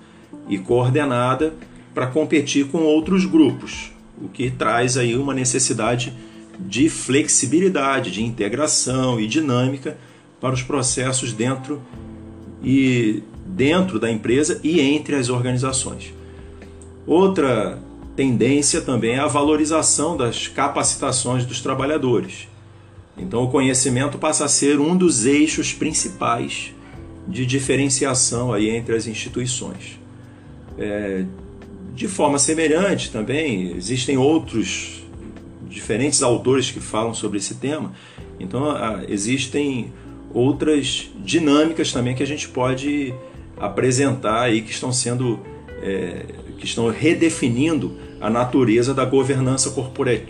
e 0.47 0.57
coordenada 0.57 1.53
para 1.93 2.07
competir 2.07 2.65
com 2.69 2.79
outros 2.79 3.23
grupos, 3.23 3.91
o 4.19 4.27
que 4.27 4.49
traz 4.49 4.97
aí 4.97 5.15
uma 5.15 5.33
necessidade 5.33 6.11
de 6.59 6.89
flexibilidade, 6.89 8.09
de 8.09 8.23
integração 8.23 9.19
e 9.19 9.27
dinâmica 9.27 9.95
para 10.41 10.55
os 10.55 10.63
processos 10.63 11.33
dentro 11.33 11.81
e 12.63 13.21
dentro 13.45 13.99
da 13.99 14.09
empresa 14.09 14.59
e 14.63 14.81
entre 14.81 15.15
as 15.15 15.29
organizações. 15.29 16.13
Outra 17.05 17.77
tendência 18.15 18.81
também 18.81 19.11
é 19.11 19.19
a 19.19 19.27
valorização 19.27 20.17
das 20.17 20.47
capacitações 20.47 21.45
dos 21.45 21.61
trabalhadores. 21.61 22.47
Então, 23.21 23.43
o 23.43 23.49
conhecimento 23.49 24.17
passa 24.17 24.45
a 24.45 24.47
ser 24.47 24.79
um 24.79 24.95
dos 24.95 25.25
eixos 25.25 25.73
principais 25.73 26.73
de 27.27 27.45
diferenciação 27.45 28.53
aí 28.53 28.69
entre 28.69 28.95
as 28.95 29.07
instituições. 29.07 29.99
É, 30.77 31.25
de 31.93 32.07
forma 32.07 32.39
semelhante 32.39 33.11
também, 33.11 33.75
existem 33.75 34.17
outros 34.17 35.03
diferentes 35.69 36.23
autores 36.23 36.71
que 36.71 36.79
falam 36.79 37.13
sobre 37.13 37.37
esse 37.37 37.55
tema, 37.55 37.93
então 38.39 38.63
existem 39.07 39.93
outras 40.33 41.11
dinâmicas 41.17 41.91
também 41.91 42.15
que 42.15 42.23
a 42.23 42.25
gente 42.25 42.47
pode 42.47 43.13
apresentar 43.57 44.43
aí 44.43 44.61
que 44.61 44.71
estão 44.71 44.91
sendo 44.91 45.39
é, 45.81 46.25
que 46.59 46.65
estão 46.65 46.89
redefinindo 46.89 47.97
a 48.19 48.29
natureza 48.29 48.93
da 48.93 49.05
governança 49.05 49.71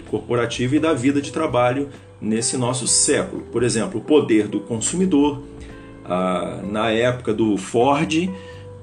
corporativa 0.10 0.76
e 0.76 0.80
da 0.80 0.94
vida 0.94 1.22
de 1.22 1.32
trabalho 1.32 1.90
nesse 2.22 2.56
nosso 2.56 2.88
século. 2.88 3.42
Por 3.52 3.64
exemplo, 3.64 4.00
o 4.00 4.04
poder 4.04 4.48
do 4.48 4.60
consumidor. 4.60 5.42
Ah, 6.06 6.62
na 6.64 6.90
época 6.90 7.34
do 7.34 7.58
Ford, 7.58 8.30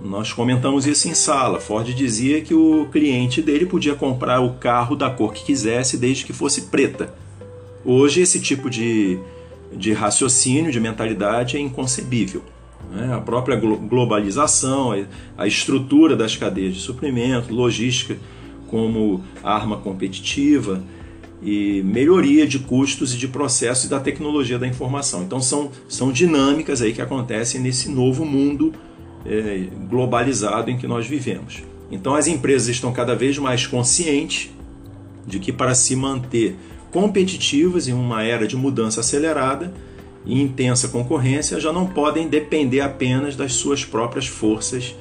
nós 0.01 0.33
comentamos 0.33 0.87
isso 0.87 1.09
em 1.09 1.15
sala. 1.15 1.61
Ford 1.61 1.87
dizia 1.95 2.41
que 2.41 2.55
o 2.55 2.87
cliente 2.91 3.41
dele 3.41 3.67
podia 3.67 3.95
comprar 3.95 4.41
o 4.41 4.55
carro 4.55 4.97
da 4.97 5.09
cor 5.09 5.33
que 5.33 5.45
quisesse, 5.45 5.97
desde 5.97 6.25
que 6.25 6.33
fosse 6.33 6.63
preta. 6.63 7.15
Hoje, 7.85 8.21
esse 8.21 8.41
tipo 8.41 8.69
de, 8.69 9.19
de 9.73 9.93
raciocínio, 9.93 10.73
de 10.73 10.81
mentalidade 10.81 11.57
é 11.57 11.61
inconcebível. 11.61 12.43
Né? 12.91 13.13
A 13.15 13.21
própria 13.21 13.57
globalização, 13.57 14.93
a 15.37 15.47
estrutura 15.47 16.17
das 16.17 16.37
cadeias 16.37 16.75
de 16.75 16.81
suprimento, 16.81 17.53
logística 17.53 18.17
como 18.69 19.23
arma 19.43 19.77
competitiva 19.77 20.83
e 21.43 21.83
melhoria 21.83 22.47
de 22.47 22.59
custos 22.59 23.15
e 23.15 23.19
de 23.19 23.29
processos 23.29 23.85
e 23.85 23.89
da 23.89 24.01
tecnologia 24.01 24.59
da 24.59 24.67
informação. 24.67 25.23
Então 25.23 25.41
são, 25.41 25.71
são 25.89 26.11
dinâmicas 26.11 26.83
aí 26.83 26.93
que 26.93 27.03
acontecem 27.03 27.61
nesse 27.61 27.91
novo 27.91 28.25
mundo 28.25 28.73
é, 29.25 29.67
globalizado 29.89 30.71
em 30.71 30.77
que 30.77 30.87
nós 30.87 31.07
vivemos. 31.07 31.63
Então 31.91 32.15
as 32.15 32.27
empresas 32.27 32.69
estão 32.69 32.93
cada 32.93 33.15
vez 33.15 33.39
mais 33.39 33.67
conscientes 33.67 34.51
de 35.27 35.39
que 35.39 35.53
para 35.53 35.75
se 35.75 35.95
manter 35.95 36.57
competitivas 36.91 37.89
em 37.89 37.93
uma 37.93 38.23
era 38.23 38.47
de 38.47 38.57
mudança 38.57 39.01
acelerada 39.01 39.73
e 40.27 40.43
intensa 40.43 40.89
concorrência, 40.89 41.61
já 41.61 41.73
não 41.73 41.87
podem 41.87 42.29
depender 42.29 42.81
apenas 42.81 43.37
das 43.37 43.53
suas 43.53 43.85
próprias 43.85 44.27
forças 44.27 44.95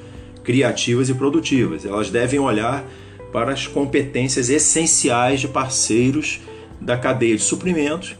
criativas 0.44 1.08
e 1.08 1.14
produtivas. 1.14 1.84
Elas 1.84 2.08
devem 2.08 2.38
olhar 2.38 2.84
para 3.32 3.52
as 3.52 3.66
competências 3.66 4.48
essenciais 4.48 5.40
de 5.40 5.48
parceiros 5.48 6.40
da 6.80 6.96
cadeia 6.96 7.36
de 7.36 7.42
suprimentos, 7.42 8.14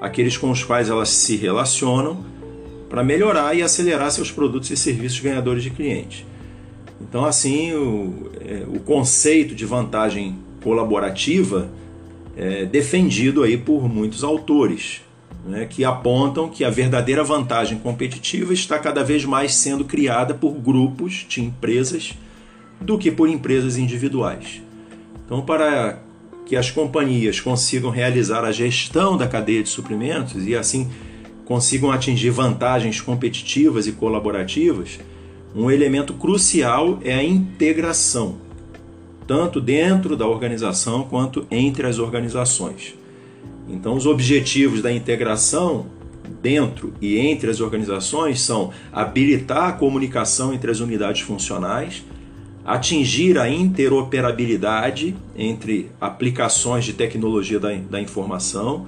aqueles 0.00 0.36
com 0.36 0.50
os 0.50 0.62
quais 0.62 0.90
elas 0.90 1.08
se 1.08 1.36
relacionam, 1.36 2.24
para 2.90 3.02
melhorar 3.02 3.56
e 3.56 3.62
acelerar 3.62 4.10
seus 4.10 4.30
produtos 4.30 4.70
e 4.70 4.76
serviços 4.76 5.18
ganhadores 5.18 5.62
de 5.62 5.70
clientes. 5.70 6.26
Então, 7.00 7.24
assim, 7.24 7.72
o, 7.72 8.30
é, 8.40 8.64
o 8.68 8.80
conceito 8.80 9.54
de 9.54 9.64
vantagem 9.64 10.38
colaborativa 10.62 11.70
é 12.36 12.66
defendido 12.66 13.42
aí 13.42 13.56
por 13.56 13.88
muitos 13.88 14.22
autores, 14.22 15.00
né, 15.44 15.66
que 15.66 15.84
apontam 15.84 16.48
que 16.48 16.64
a 16.64 16.70
verdadeira 16.70 17.24
vantagem 17.24 17.78
competitiva 17.78 18.52
está 18.52 18.78
cada 18.78 19.02
vez 19.02 19.24
mais 19.24 19.54
sendo 19.54 19.84
criada 19.84 20.34
por 20.34 20.52
grupos 20.52 21.26
de 21.28 21.42
empresas 21.42 22.14
do 22.80 22.98
que 22.98 23.10
por 23.10 23.28
empresas 23.28 23.76
individuais. 23.76 24.62
Então, 25.24 25.42
para 25.42 25.98
que 26.46 26.56
as 26.56 26.70
companhias 26.70 27.40
consigam 27.40 27.90
realizar 27.90 28.44
a 28.44 28.52
gestão 28.52 29.16
da 29.16 29.26
cadeia 29.26 29.62
de 29.62 29.68
suprimentos 29.68 30.46
e 30.46 30.54
assim 30.54 30.90
consigam 31.44 31.90
atingir 31.90 32.30
vantagens 32.30 33.00
competitivas 33.00 33.86
e 33.86 33.92
colaborativas, 33.92 34.98
um 35.54 35.70
elemento 35.70 36.14
crucial 36.14 36.98
é 37.04 37.14
a 37.14 37.22
integração, 37.22 38.36
tanto 39.26 39.60
dentro 39.60 40.16
da 40.16 40.26
organização 40.26 41.04
quanto 41.04 41.46
entre 41.50 41.86
as 41.86 41.98
organizações. 41.98 42.94
Então, 43.68 43.94
os 43.94 44.06
objetivos 44.06 44.82
da 44.82 44.92
integração 44.92 45.86
dentro 46.42 46.92
e 47.00 47.18
entre 47.18 47.50
as 47.50 47.60
organizações 47.60 48.40
são 48.40 48.70
habilitar 48.92 49.68
a 49.68 49.72
comunicação 49.72 50.52
entre 50.52 50.70
as 50.70 50.80
unidades 50.80 51.22
funcionais, 51.22 52.04
atingir 52.64 53.38
a 53.38 53.48
interoperabilidade 53.48 55.16
entre 55.36 55.90
aplicações 56.00 56.84
de 56.84 56.92
tecnologia 56.92 57.58
da, 57.58 57.74
da 57.74 58.00
informação 58.00 58.86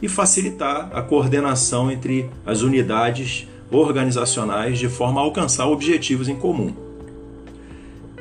e 0.00 0.08
facilitar 0.08 0.90
a 0.92 1.02
coordenação 1.02 1.90
entre 1.90 2.28
as 2.44 2.62
unidades 2.62 3.46
organizacionais 3.70 4.78
de 4.78 4.88
forma 4.88 5.20
a 5.20 5.24
alcançar 5.24 5.66
objetivos 5.68 6.28
em 6.28 6.34
comum. 6.34 6.74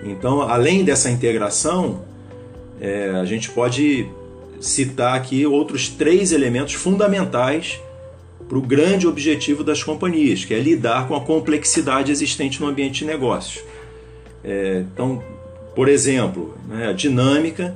Então, 0.03 0.41
além 0.41 0.83
dessa 0.83 1.09
integração, 1.09 2.01
é, 2.79 3.11
a 3.11 3.25
gente 3.25 3.49
pode 3.49 4.07
citar 4.61 5.15
aqui 5.15 5.45
outros 5.45 5.89
três 5.89 6.31
elementos 6.31 6.75
fundamentais 6.75 7.79
para 8.47 8.57
o 8.57 8.61
grande 8.61 9.07
objetivo 9.07 9.63
das 9.63 9.83
companhias, 9.83 10.45
que 10.45 10.53
é 10.53 10.59
lidar 10.59 11.07
com 11.07 11.15
a 11.15 11.21
complexidade 11.21 12.11
existente 12.11 12.61
no 12.61 12.67
ambiente 12.67 12.99
de 12.99 13.05
negócios. 13.05 13.63
É, 14.43 14.83
então, 14.93 15.23
por 15.75 15.87
exemplo, 15.87 16.55
né, 16.67 16.89
a 16.89 16.93
dinâmica, 16.93 17.75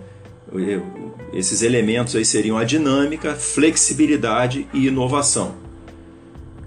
esses 1.33 1.61
elementos 1.61 2.15
aí 2.15 2.25
seriam 2.25 2.57
a 2.57 2.63
dinâmica, 2.63 3.33
flexibilidade 3.35 4.67
e 4.73 4.87
inovação. 4.87 5.55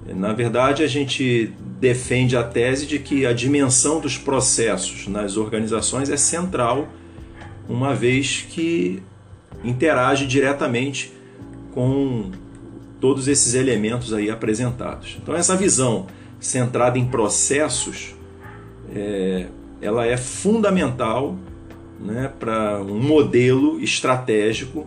Na 0.07 0.33
verdade, 0.33 0.83
a 0.83 0.87
gente 0.87 1.53
defende 1.79 2.37
a 2.37 2.43
tese 2.43 2.87
de 2.87 2.99
que 2.99 3.27
a 3.27 3.33
dimensão 3.33 4.01
dos 4.01 4.17
processos 4.17 5.07
nas 5.07 5.37
organizações 5.37 6.09
é 6.09 6.17
central, 6.17 6.89
uma 7.69 7.95
vez 7.95 8.47
que 8.49 9.03
interage 9.65 10.27
diretamente 10.27 11.13
com 11.73 12.31
todos 13.01 13.29
esses 13.29 13.55
elementos 13.55 14.13
aí 14.13 14.31
apresentados. 14.31 15.19
Então, 15.23 15.35
essa 15.35 15.57
visão 15.57 16.07
centrada 16.41 16.99
em 16.99 17.07
processos 17.07 18.15
é, 18.95 19.47
ela 19.81 20.07
é 20.07 20.17
fundamental 20.17 21.37
né, 22.01 22.33
para 22.39 22.81
um 22.81 23.01
modelo 23.01 23.81
estratégico 23.81 24.87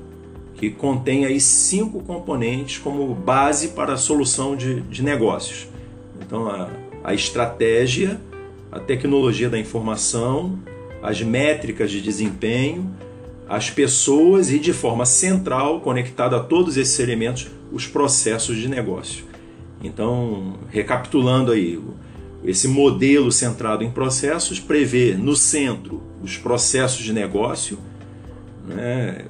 que 0.56 0.70
contém 0.70 1.26
aí 1.26 1.40
cinco 1.40 2.02
componentes 2.04 2.78
como 2.78 3.14
base 3.16 3.70
para 3.70 3.94
a 3.94 3.98
solução 3.98 4.56
de, 4.56 4.82
de 4.82 5.02
negócios. 5.02 5.68
Então, 6.20 6.48
a, 6.48 6.70
a 7.04 7.14
estratégia, 7.14 8.20
a 8.72 8.80
tecnologia 8.80 9.50
da 9.50 9.58
informação, 9.58 10.60
as 11.02 11.22
métricas 11.22 11.90
de 11.90 12.00
desempenho, 12.00 12.90
as 13.52 13.70
pessoas 13.70 14.50
e, 14.50 14.58
de 14.58 14.72
forma 14.72 15.06
central, 15.06 15.82
conectada 15.82 16.38
a 16.38 16.40
todos 16.40 16.78
esses 16.78 16.98
elementos, 17.00 17.48
os 17.70 17.86
processos 17.86 18.56
de 18.56 18.70
negócio. 18.70 19.26
Então, 19.84 20.54
recapitulando 20.70 21.52
aí, 21.52 21.78
esse 22.46 22.70
modelo 22.70 23.30
centrado 23.30 23.84
em 23.84 23.92
processos 23.92 24.58
prevê 24.58 25.16
no 25.16 25.36
centro 25.36 26.02
os 26.24 26.38
processos 26.38 27.04
de 27.04 27.12
negócio, 27.12 27.78
né, 28.66 29.26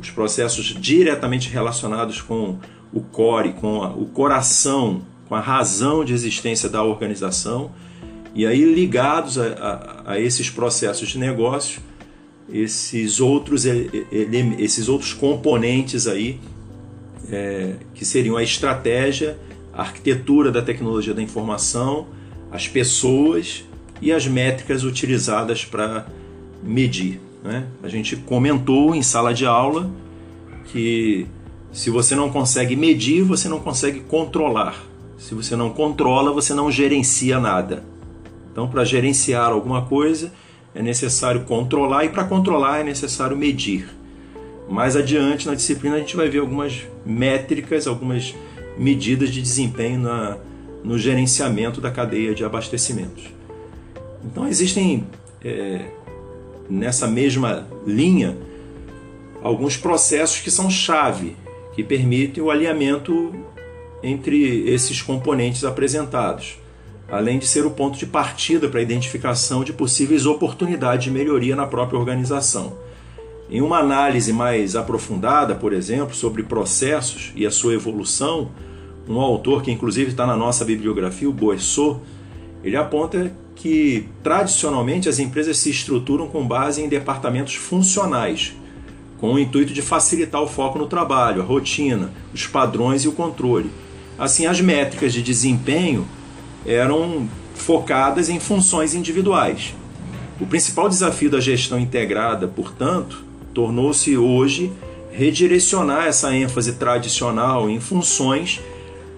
os 0.00 0.10
processos 0.10 0.64
diretamente 0.64 1.50
relacionados 1.50 2.22
com 2.22 2.56
o 2.90 3.00
core, 3.02 3.52
com 3.52 3.82
a, 3.82 3.90
o 3.90 4.06
coração, 4.06 5.02
com 5.28 5.34
a 5.34 5.40
razão 5.40 6.06
de 6.06 6.14
existência 6.14 6.70
da 6.70 6.82
organização, 6.82 7.70
e 8.34 8.46
aí 8.46 8.64
ligados 8.64 9.38
a, 9.38 9.46
a, 10.06 10.12
a 10.12 10.18
esses 10.18 10.48
processos 10.48 11.10
de 11.10 11.18
negócio, 11.18 11.82
esses 12.52 13.20
outros, 13.20 13.64
esses 13.66 14.88
outros 14.88 15.12
componentes 15.12 16.06
aí 16.06 16.40
é, 17.30 17.74
que 17.94 18.04
seriam 18.04 18.36
a 18.36 18.42
estratégia, 18.42 19.38
a 19.72 19.82
arquitetura 19.82 20.50
da 20.50 20.62
tecnologia 20.62 21.12
da 21.12 21.22
informação, 21.22 22.06
as 22.50 22.66
pessoas 22.66 23.64
e 24.00 24.12
as 24.12 24.26
métricas 24.26 24.84
utilizadas 24.84 25.64
para 25.64 26.06
medir. 26.62 27.20
Né? 27.42 27.66
A 27.82 27.88
gente 27.88 28.16
comentou 28.16 28.94
em 28.94 29.02
sala 29.02 29.34
de 29.34 29.44
aula 29.44 29.90
que 30.72 31.26
se 31.72 31.90
você 31.90 32.14
não 32.14 32.30
consegue 32.30 32.74
medir, 32.74 33.22
você 33.22 33.48
não 33.48 33.60
consegue 33.60 34.00
controlar. 34.00 34.82
Se 35.18 35.34
você 35.34 35.54
não 35.54 35.70
controla, 35.70 36.32
você 36.32 36.54
não 36.54 36.70
gerencia 36.70 37.38
nada. 37.38 37.84
Então, 38.50 38.68
para 38.68 38.84
gerenciar 38.84 39.50
alguma 39.50 39.82
coisa, 39.82 40.32
é 40.74 40.82
necessário 40.82 41.44
controlar 41.44 42.04
e 42.04 42.08
para 42.08 42.24
controlar 42.24 42.80
é 42.80 42.84
necessário 42.84 43.36
medir. 43.36 43.88
Mais 44.68 44.96
adiante 44.96 45.46
na 45.46 45.54
disciplina 45.54 45.96
a 45.96 45.98
gente 45.98 46.16
vai 46.16 46.28
ver 46.28 46.38
algumas 46.38 46.82
métricas, 47.04 47.86
algumas 47.86 48.34
medidas 48.76 49.30
de 49.30 49.40
desempenho 49.40 50.00
na, 50.00 50.36
no 50.84 50.98
gerenciamento 50.98 51.80
da 51.80 51.90
cadeia 51.90 52.34
de 52.34 52.44
abastecimentos. 52.44 53.24
Então 54.24 54.46
existem 54.46 55.04
é, 55.42 55.86
nessa 56.68 57.06
mesma 57.06 57.66
linha 57.86 58.36
alguns 59.42 59.76
processos 59.76 60.40
que 60.40 60.50
são 60.50 60.70
chave, 60.70 61.36
que 61.74 61.82
permitem 61.82 62.42
o 62.42 62.50
alinhamento 62.50 63.34
entre 64.02 64.68
esses 64.68 65.00
componentes 65.00 65.64
apresentados, 65.64 66.58
além 67.10 67.38
de 67.38 67.46
ser 67.46 67.64
o 67.64 67.70
ponto 67.70 67.98
de 67.98 68.06
partida 68.06 68.68
para 68.68 68.80
a 68.80 68.82
identificação 68.82 69.64
de 69.64 69.72
possíveis 69.72 70.26
oportunidades 70.26 71.04
de 71.04 71.10
melhoria 71.10 71.56
na 71.56 71.66
própria 71.66 71.98
organização. 71.98 72.74
Em 73.50 73.62
uma 73.62 73.78
análise 73.78 74.30
mais 74.30 74.76
aprofundada, 74.76 75.54
por 75.54 75.72
exemplo, 75.72 76.14
sobre 76.14 76.42
processos 76.42 77.32
e 77.34 77.46
a 77.46 77.50
sua 77.50 77.72
evolução, 77.72 78.50
um 79.08 79.18
autor 79.18 79.62
que 79.62 79.70
inclusive 79.70 80.10
está 80.10 80.26
na 80.26 80.36
nossa 80.36 80.66
bibliografia, 80.66 81.28
o 81.28 81.32
Boissot, 81.32 81.98
ele 82.62 82.76
aponta 82.76 83.32
que 83.54 84.06
tradicionalmente 84.22 85.08
as 85.08 85.18
empresas 85.18 85.56
se 85.56 85.70
estruturam 85.70 86.28
com 86.28 86.46
base 86.46 86.82
em 86.82 86.88
departamentos 86.88 87.54
funcionais, 87.54 88.54
com 89.16 89.32
o 89.32 89.38
intuito 89.38 89.72
de 89.72 89.80
facilitar 89.80 90.42
o 90.42 90.46
foco 90.46 90.78
no 90.78 90.86
trabalho, 90.86 91.40
a 91.40 91.44
rotina, 91.44 92.12
os 92.34 92.46
padrões 92.46 93.04
e 93.04 93.08
o 93.08 93.12
controle. 93.12 93.70
Assim, 94.18 94.46
as 94.46 94.60
métricas 94.60 95.12
de 95.12 95.22
desempenho 95.22 96.06
eram 96.66 97.28
focadas 97.54 98.28
em 98.28 98.38
funções 98.38 98.94
individuais. 98.94 99.74
O 100.40 100.46
principal 100.46 100.88
desafio 100.88 101.30
da 101.30 101.40
gestão 101.40 101.78
integrada, 101.78 102.46
portanto, 102.46 103.24
tornou-se 103.52 104.16
hoje 104.16 104.72
redirecionar 105.10 106.06
essa 106.06 106.34
ênfase 106.34 106.74
tradicional 106.74 107.68
em 107.68 107.80
funções 107.80 108.60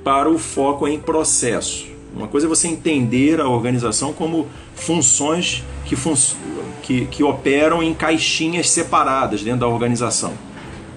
para 0.02 0.30
o 0.30 0.38
foco 0.38 0.88
em 0.88 0.98
processo. 0.98 1.86
Uma 2.16 2.26
coisa 2.26 2.46
é 2.46 2.48
você 2.48 2.66
entender 2.66 3.40
a 3.40 3.48
organização 3.48 4.12
como 4.12 4.48
funções 4.74 5.62
que, 5.84 5.94
fun 5.94 6.14
que, 6.82 7.06
que 7.06 7.22
operam 7.22 7.82
em 7.82 7.92
caixinhas 7.92 8.70
separadas 8.70 9.42
dentro 9.42 9.60
da 9.60 9.68
organização. 9.68 10.32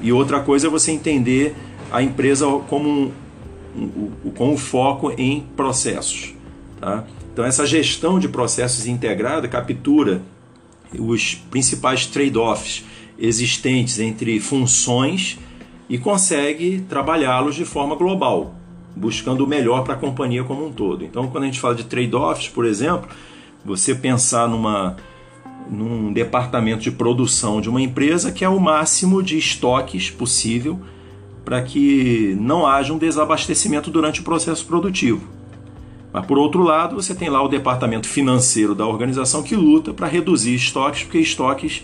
E 0.02 0.12
outra 0.12 0.40
coisa 0.40 0.68
é 0.68 0.70
você 0.70 0.92
entender 0.92 1.56
a 1.92 2.02
empresa 2.02 2.48
como 2.68 2.90
um, 2.90 3.12
um, 3.76 4.32
com 4.32 4.54
o 4.54 4.58
foco 4.58 5.12
em 5.18 5.42
processos. 5.56 6.34
Tá? 6.80 7.04
Então, 7.32 7.44
essa 7.46 7.66
gestão 7.66 8.20
de 8.20 8.28
processos 8.28 8.86
integrada 8.86 9.48
captura 9.48 10.22
os 10.98 11.36
principais 11.50 12.06
trade-offs 12.06 12.84
existentes 13.18 14.00
entre 14.00 14.40
funções 14.40 15.40
e 15.90 15.98
consegue 15.98 16.86
trabalhá-los 16.88 17.56
de 17.56 17.66
forma 17.66 17.96
global 17.96 18.56
buscando 18.96 19.44
o 19.44 19.48
melhor 19.48 19.84
para 19.84 19.94
a 19.94 19.98
companhia 19.98 20.44
como 20.44 20.68
um 20.68 20.72
todo. 20.72 21.04
Então, 21.04 21.28
quando 21.28 21.44
a 21.44 21.48
gente 21.48 21.60
fala 21.60 21.76
de 21.76 21.84
trade-offs, 21.86 22.48
por 22.48 22.66
exemplo, 22.66 23.10
você 23.64 23.96
pensar 23.96 24.48
numa 24.48 24.96
num 25.70 26.12
departamento 26.12 26.82
de 26.84 26.92
produção 26.92 27.62
de 27.62 27.70
uma 27.70 27.82
empresa 27.82 28.34
que 28.34 28.44
é 28.44 28.50
o 28.50 28.60
máximo 28.60 29.24
de 29.24 29.38
estoques 29.38 30.10
possível 30.10 30.78
para 31.44 31.62
que 31.62 32.38
não 32.40 32.66
haja 32.66 32.94
um 32.94 32.98
desabastecimento 32.98 33.92
durante 33.92 34.22
o 34.22 34.24
processo 34.24 34.66
produtivo. 34.66 35.22
Mas 36.12 36.26
por 36.26 36.38
outro 36.38 36.62
lado, 36.62 36.96
você 36.96 37.16
tem 37.16 37.30
lá 37.30 37.42
o 37.42 37.48
departamento 37.48 38.08
financeiro 38.08 38.76
da 38.76 38.86
organização 38.86 39.42
que 39.42 39.56
luta 39.56 39.94
para 39.94 40.08
reduzir 40.08 40.54
estoques, 40.54 41.04
porque 41.04 41.18
estoques 41.18 41.84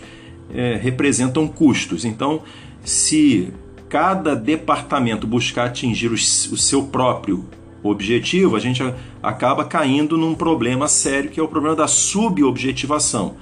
é, 0.54 0.78
representam 0.80 1.48
custos. 1.48 2.04
Então, 2.04 2.42
se 2.84 3.52
cada 3.88 4.36
departamento 4.36 5.26
buscar 5.26 5.66
atingir 5.66 6.12
o, 6.12 6.16
seu 6.16 6.84
próprio 6.84 7.44
objetivo, 7.82 8.54
a 8.54 8.60
gente 8.60 8.82
acaba 9.20 9.64
caindo 9.64 10.16
num 10.16 10.34
problema 10.34 10.86
sério 10.86 11.28
que 11.28 11.40
é 11.40 11.42
o 11.42 11.48
problema 11.48 11.74
da 11.74 11.88
subobjetivação, 11.88 13.34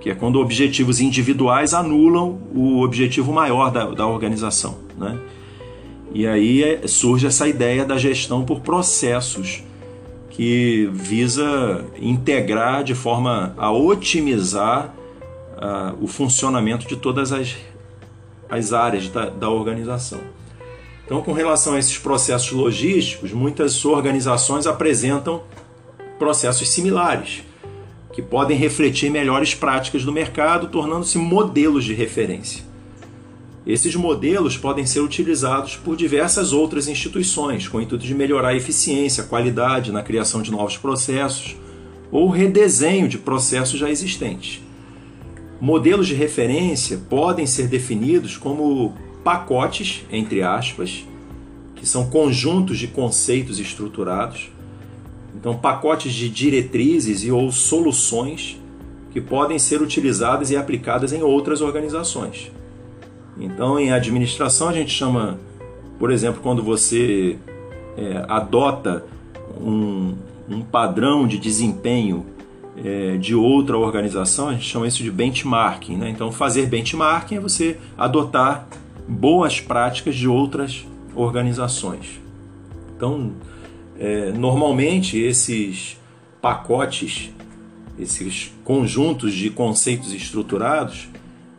que 0.00 0.10
é 0.10 0.14
quando 0.14 0.40
objetivos 0.40 1.00
individuais 1.00 1.72
anulam 1.72 2.40
o 2.52 2.82
objetivo 2.82 3.32
maior 3.32 3.70
da, 3.70 3.84
da 3.90 4.06
organização. 4.06 4.76
Né? 4.98 5.16
E 6.14 6.26
aí 6.26 6.62
é, 6.62 6.86
surge 6.86 7.26
essa 7.26 7.48
ideia 7.48 7.84
da 7.84 7.96
gestão 7.96 8.44
por 8.44 8.60
processos, 8.60 9.62
que 10.30 10.88
visa 10.92 11.84
integrar 12.00 12.84
de 12.84 12.94
forma 12.94 13.54
a 13.56 13.70
otimizar 13.70 14.94
uh, 15.56 16.02
o 16.02 16.06
funcionamento 16.06 16.86
de 16.86 16.96
todas 16.96 17.32
as 17.32 17.56
as 18.52 18.74
áreas 18.74 19.08
da, 19.08 19.30
da 19.30 19.48
organização. 19.48 20.20
Então, 21.06 21.22
com 21.22 21.32
relação 21.32 21.72
a 21.72 21.78
esses 21.78 21.96
processos 21.96 22.52
logísticos, 22.52 23.32
muitas 23.32 23.82
organizações 23.86 24.66
apresentam 24.66 25.42
processos 26.18 26.68
similares, 26.68 27.42
que 28.12 28.20
podem 28.20 28.56
refletir 28.56 29.10
melhores 29.10 29.54
práticas 29.54 30.04
do 30.04 30.12
mercado, 30.12 30.68
tornando-se 30.68 31.16
modelos 31.16 31.82
de 31.82 31.94
referência. 31.94 32.62
Esses 33.64 33.94
modelos 33.94 34.56
podem 34.56 34.84
ser 34.84 35.00
utilizados 35.00 35.76
por 35.76 35.96
diversas 35.96 36.52
outras 36.52 36.88
instituições, 36.88 37.68
com 37.68 37.78
o 37.78 37.80
intuito 37.80 38.04
de 38.04 38.14
melhorar 38.14 38.48
a 38.48 38.56
eficiência, 38.56 39.22
a 39.22 39.26
qualidade 39.26 39.92
na 39.92 40.02
criação 40.02 40.42
de 40.42 40.50
novos 40.50 40.76
processos 40.76 41.56
ou 42.10 42.28
redesenho 42.28 43.08
de 43.08 43.18
processos 43.18 43.78
já 43.78 43.88
existentes. 43.88 44.60
Modelos 45.60 46.08
de 46.08 46.14
referência 46.14 47.00
podem 47.08 47.46
ser 47.46 47.68
definidos 47.68 48.36
como 48.36 48.94
pacotes, 49.22 50.04
entre 50.10 50.42
aspas, 50.42 51.06
que 51.76 51.86
são 51.86 52.10
conjuntos 52.10 52.78
de 52.78 52.88
conceitos 52.88 53.60
estruturados. 53.60 54.50
Então, 55.36 55.56
pacotes 55.56 56.12
de 56.12 56.28
diretrizes 56.28 57.22
e 57.22 57.30
ou 57.30 57.52
soluções 57.52 58.60
que 59.12 59.20
podem 59.20 59.58
ser 59.58 59.80
utilizadas 59.80 60.50
e 60.50 60.56
aplicadas 60.56 61.12
em 61.12 61.22
outras 61.22 61.60
organizações. 61.60 62.50
Então, 63.38 63.78
em 63.78 63.92
administração, 63.92 64.68
a 64.68 64.72
gente 64.72 64.90
chama, 64.90 65.38
por 65.98 66.10
exemplo, 66.10 66.40
quando 66.42 66.62
você 66.62 67.38
é, 67.96 68.24
adota 68.28 69.04
um, 69.60 70.14
um 70.48 70.62
padrão 70.62 71.26
de 71.26 71.38
desempenho 71.38 72.26
é, 72.76 73.16
de 73.16 73.34
outra 73.34 73.76
organização, 73.76 74.48
a 74.48 74.52
gente 74.52 74.68
chama 74.68 74.86
isso 74.86 75.02
de 75.02 75.10
benchmarking. 75.10 75.96
Né? 75.96 76.10
Então, 76.10 76.30
fazer 76.32 76.66
benchmarking 76.66 77.36
é 77.36 77.40
você 77.40 77.78
adotar 77.96 78.66
boas 79.06 79.60
práticas 79.60 80.14
de 80.14 80.28
outras 80.28 80.86
organizações. 81.14 82.20
Então, 82.96 83.32
é, 83.98 84.32
normalmente, 84.32 85.18
esses 85.18 85.98
pacotes, 86.40 87.30
esses 87.98 88.52
conjuntos 88.64 89.34
de 89.34 89.50
conceitos 89.50 90.12
estruturados, 90.12 91.08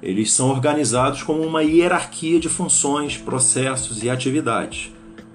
eles 0.04 0.32
são 0.32 0.50
organizados 0.50 1.24
como 1.24 1.42
uma 1.42 1.64
hierarquia 1.64 2.40
de 2.40 2.50
funções, 2.50 3.18
processos 3.18 4.04
e 4.04 4.10
atividades 4.10 4.92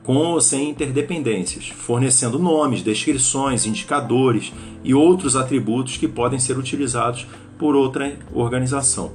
com 0.09 0.17
ou 0.17 0.41
sem 0.41 0.71
interdependências, 0.71 1.69
fornecendo 1.69 2.39
nomes, 2.39 2.81
descrições, 2.81 3.67
indicadores 3.67 4.55
e 4.83 4.95
outros 4.95 5.37
atributos 5.37 5.99
que 5.99 6.09
podem 6.09 6.39
ser 6.39 6.57
utilizados 6.57 7.27
por 7.59 7.77
outra 7.77 8.17
organização. 8.33 9.13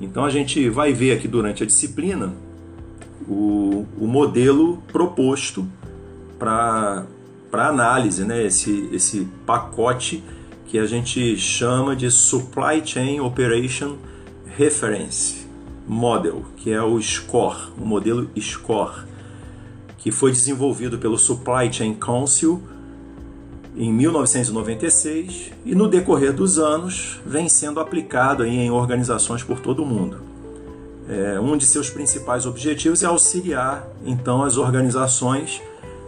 Então 0.00 0.24
a 0.24 0.30
gente 0.30 0.68
vai 0.68 0.92
ver 0.92 1.16
aqui 1.16 1.26
durante 1.26 1.64
a 1.64 1.66
disciplina 1.66 2.32
o, 3.28 3.86
o 3.98 4.06
modelo 4.06 4.80
proposto 4.92 5.66
para 6.38 7.04
análise, 7.52 8.24
né? 8.24 8.46
esse, 8.46 8.88
esse 8.92 9.26
pacote 9.44 10.22
que 10.66 10.78
a 10.78 10.86
gente 10.86 11.36
chama 11.36 11.96
de 11.96 12.08
Supply 12.08 12.86
Chain 12.86 13.18
Operation 13.18 13.96
Reference 14.56 15.46
Model, 15.86 16.44
que 16.56 16.72
é 16.72 16.80
o 16.82 17.00
SCORE, 17.00 17.72
o 17.76 17.84
modelo 17.84 18.30
SCORE 18.36 19.04
que 19.98 20.12
foi 20.12 20.30
desenvolvido 20.30 20.98
pelo 20.98 21.18
Supply 21.18 21.72
Chain 21.72 21.94
Council 21.94 22.62
em 23.74 23.92
1996 23.92 25.50
e 25.64 25.74
no 25.74 25.88
decorrer 25.88 26.32
dos 26.32 26.58
anos 26.58 27.20
vem 27.24 27.48
sendo 27.48 27.80
aplicado 27.80 28.44
em 28.44 28.70
organizações 28.70 29.42
por 29.42 29.60
todo 29.60 29.82
o 29.82 29.86
mundo. 29.86 30.18
é, 31.08 31.40
um 31.40 31.56
de 31.56 31.66
seus 31.66 31.90
principais 31.90 32.46
objetivos 32.46 33.02
é 33.02 33.06
auxiliar 33.06 33.88
então 34.04 34.42
as 34.42 34.56
organizações 34.56 35.60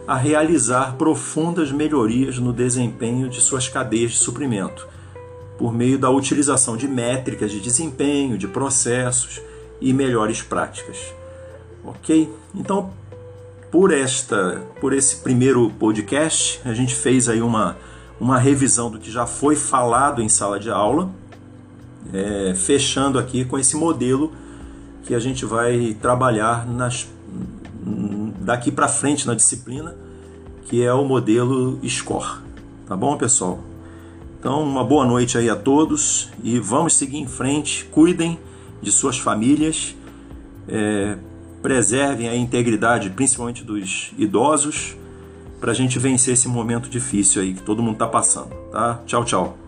a 0.07 0.15
realizar 0.15 0.95
profundas 0.95 1.71
melhorias 1.71 2.39
no 2.39 2.53
desempenho 2.53 3.27
de 3.27 3.41
suas 3.41 3.67
cadeias 3.67 4.11
de 4.11 4.17
suprimento, 4.17 4.87
por 5.57 5.73
meio 5.73 5.97
da 5.97 6.09
utilização 6.09 6.77
de 6.77 6.87
métricas 6.87 7.51
de 7.51 7.59
desempenho, 7.59 8.37
de 8.37 8.47
processos 8.47 9.41
e 9.81 9.93
melhores 9.93 10.41
práticas. 10.41 11.13
Ok? 11.83 12.29
Então, 12.53 12.91
por 13.71 13.91
esta, 13.91 14.63
por 14.79 14.93
esse 14.93 15.17
primeiro 15.17 15.69
podcast, 15.71 16.61
a 16.65 16.73
gente 16.73 16.95
fez 16.95 17.27
aí 17.27 17.41
uma, 17.41 17.77
uma 18.19 18.37
revisão 18.37 18.89
do 18.89 18.99
que 18.99 19.11
já 19.11 19.25
foi 19.25 19.55
falado 19.55 20.21
em 20.21 20.29
sala 20.29 20.59
de 20.59 20.69
aula, 20.69 21.09
é, 22.13 22.53
fechando 22.55 23.19
aqui 23.19 23.43
com 23.43 23.57
esse 23.57 23.75
modelo 23.75 24.31
que 25.03 25.13
a 25.13 25.19
gente 25.19 25.45
vai 25.45 25.95
trabalhar 26.01 26.67
nas, 26.67 27.07
daqui 28.39 28.71
para 28.71 28.87
frente 28.87 29.25
na 29.27 29.35
disciplina, 29.35 29.95
que 30.65 30.83
é 30.83 30.93
o 30.93 31.05
modelo 31.05 31.79
SCORE. 31.87 32.41
Tá 32.87 32.95
bom, 32.95 33.17
pessoal? 33.17 33.59
Então, 34.47 34.63
uma 34.63 34.81
boa 34.81 35.05
noite 35.05 35.37
aí 35.37 35.49
a 35.49 35.57
todos 35.57 36.29
e 36.41 36.57
vamos 36.57 36.95
seguir 36.95 37.17
em 37.17 37.27
frente. 37.27 37.83
Cuidem 37.83 38.39
de 38.81 38.93
suas 38.93 39.17
famílias, 39.17 39.93
é, 40.69 41.17
preservem 41.61 42.29
a 42.29 42.33
integridade, 42.33 43.09
principalmente 43.09 43.61
dos 43.61 44.13
idosos, 44.17 44.95
para 45.59 45.71
a 45.73 45.75
gente 45.75 45.99
vencer 45.99 46.33
esse 46.33 46.47
momento 46.47 46.87
difícil 46.87 47.41
aí 47.41 47.53
que 47.53 47.61
todo 47.61 47.83
mundo 47.83 47.95
está 47.95 48.07
passando. 48.07 48.55
Tá? 48.71 49.01
Tchau, 49.05 49.25
tchau. 49.25 49.66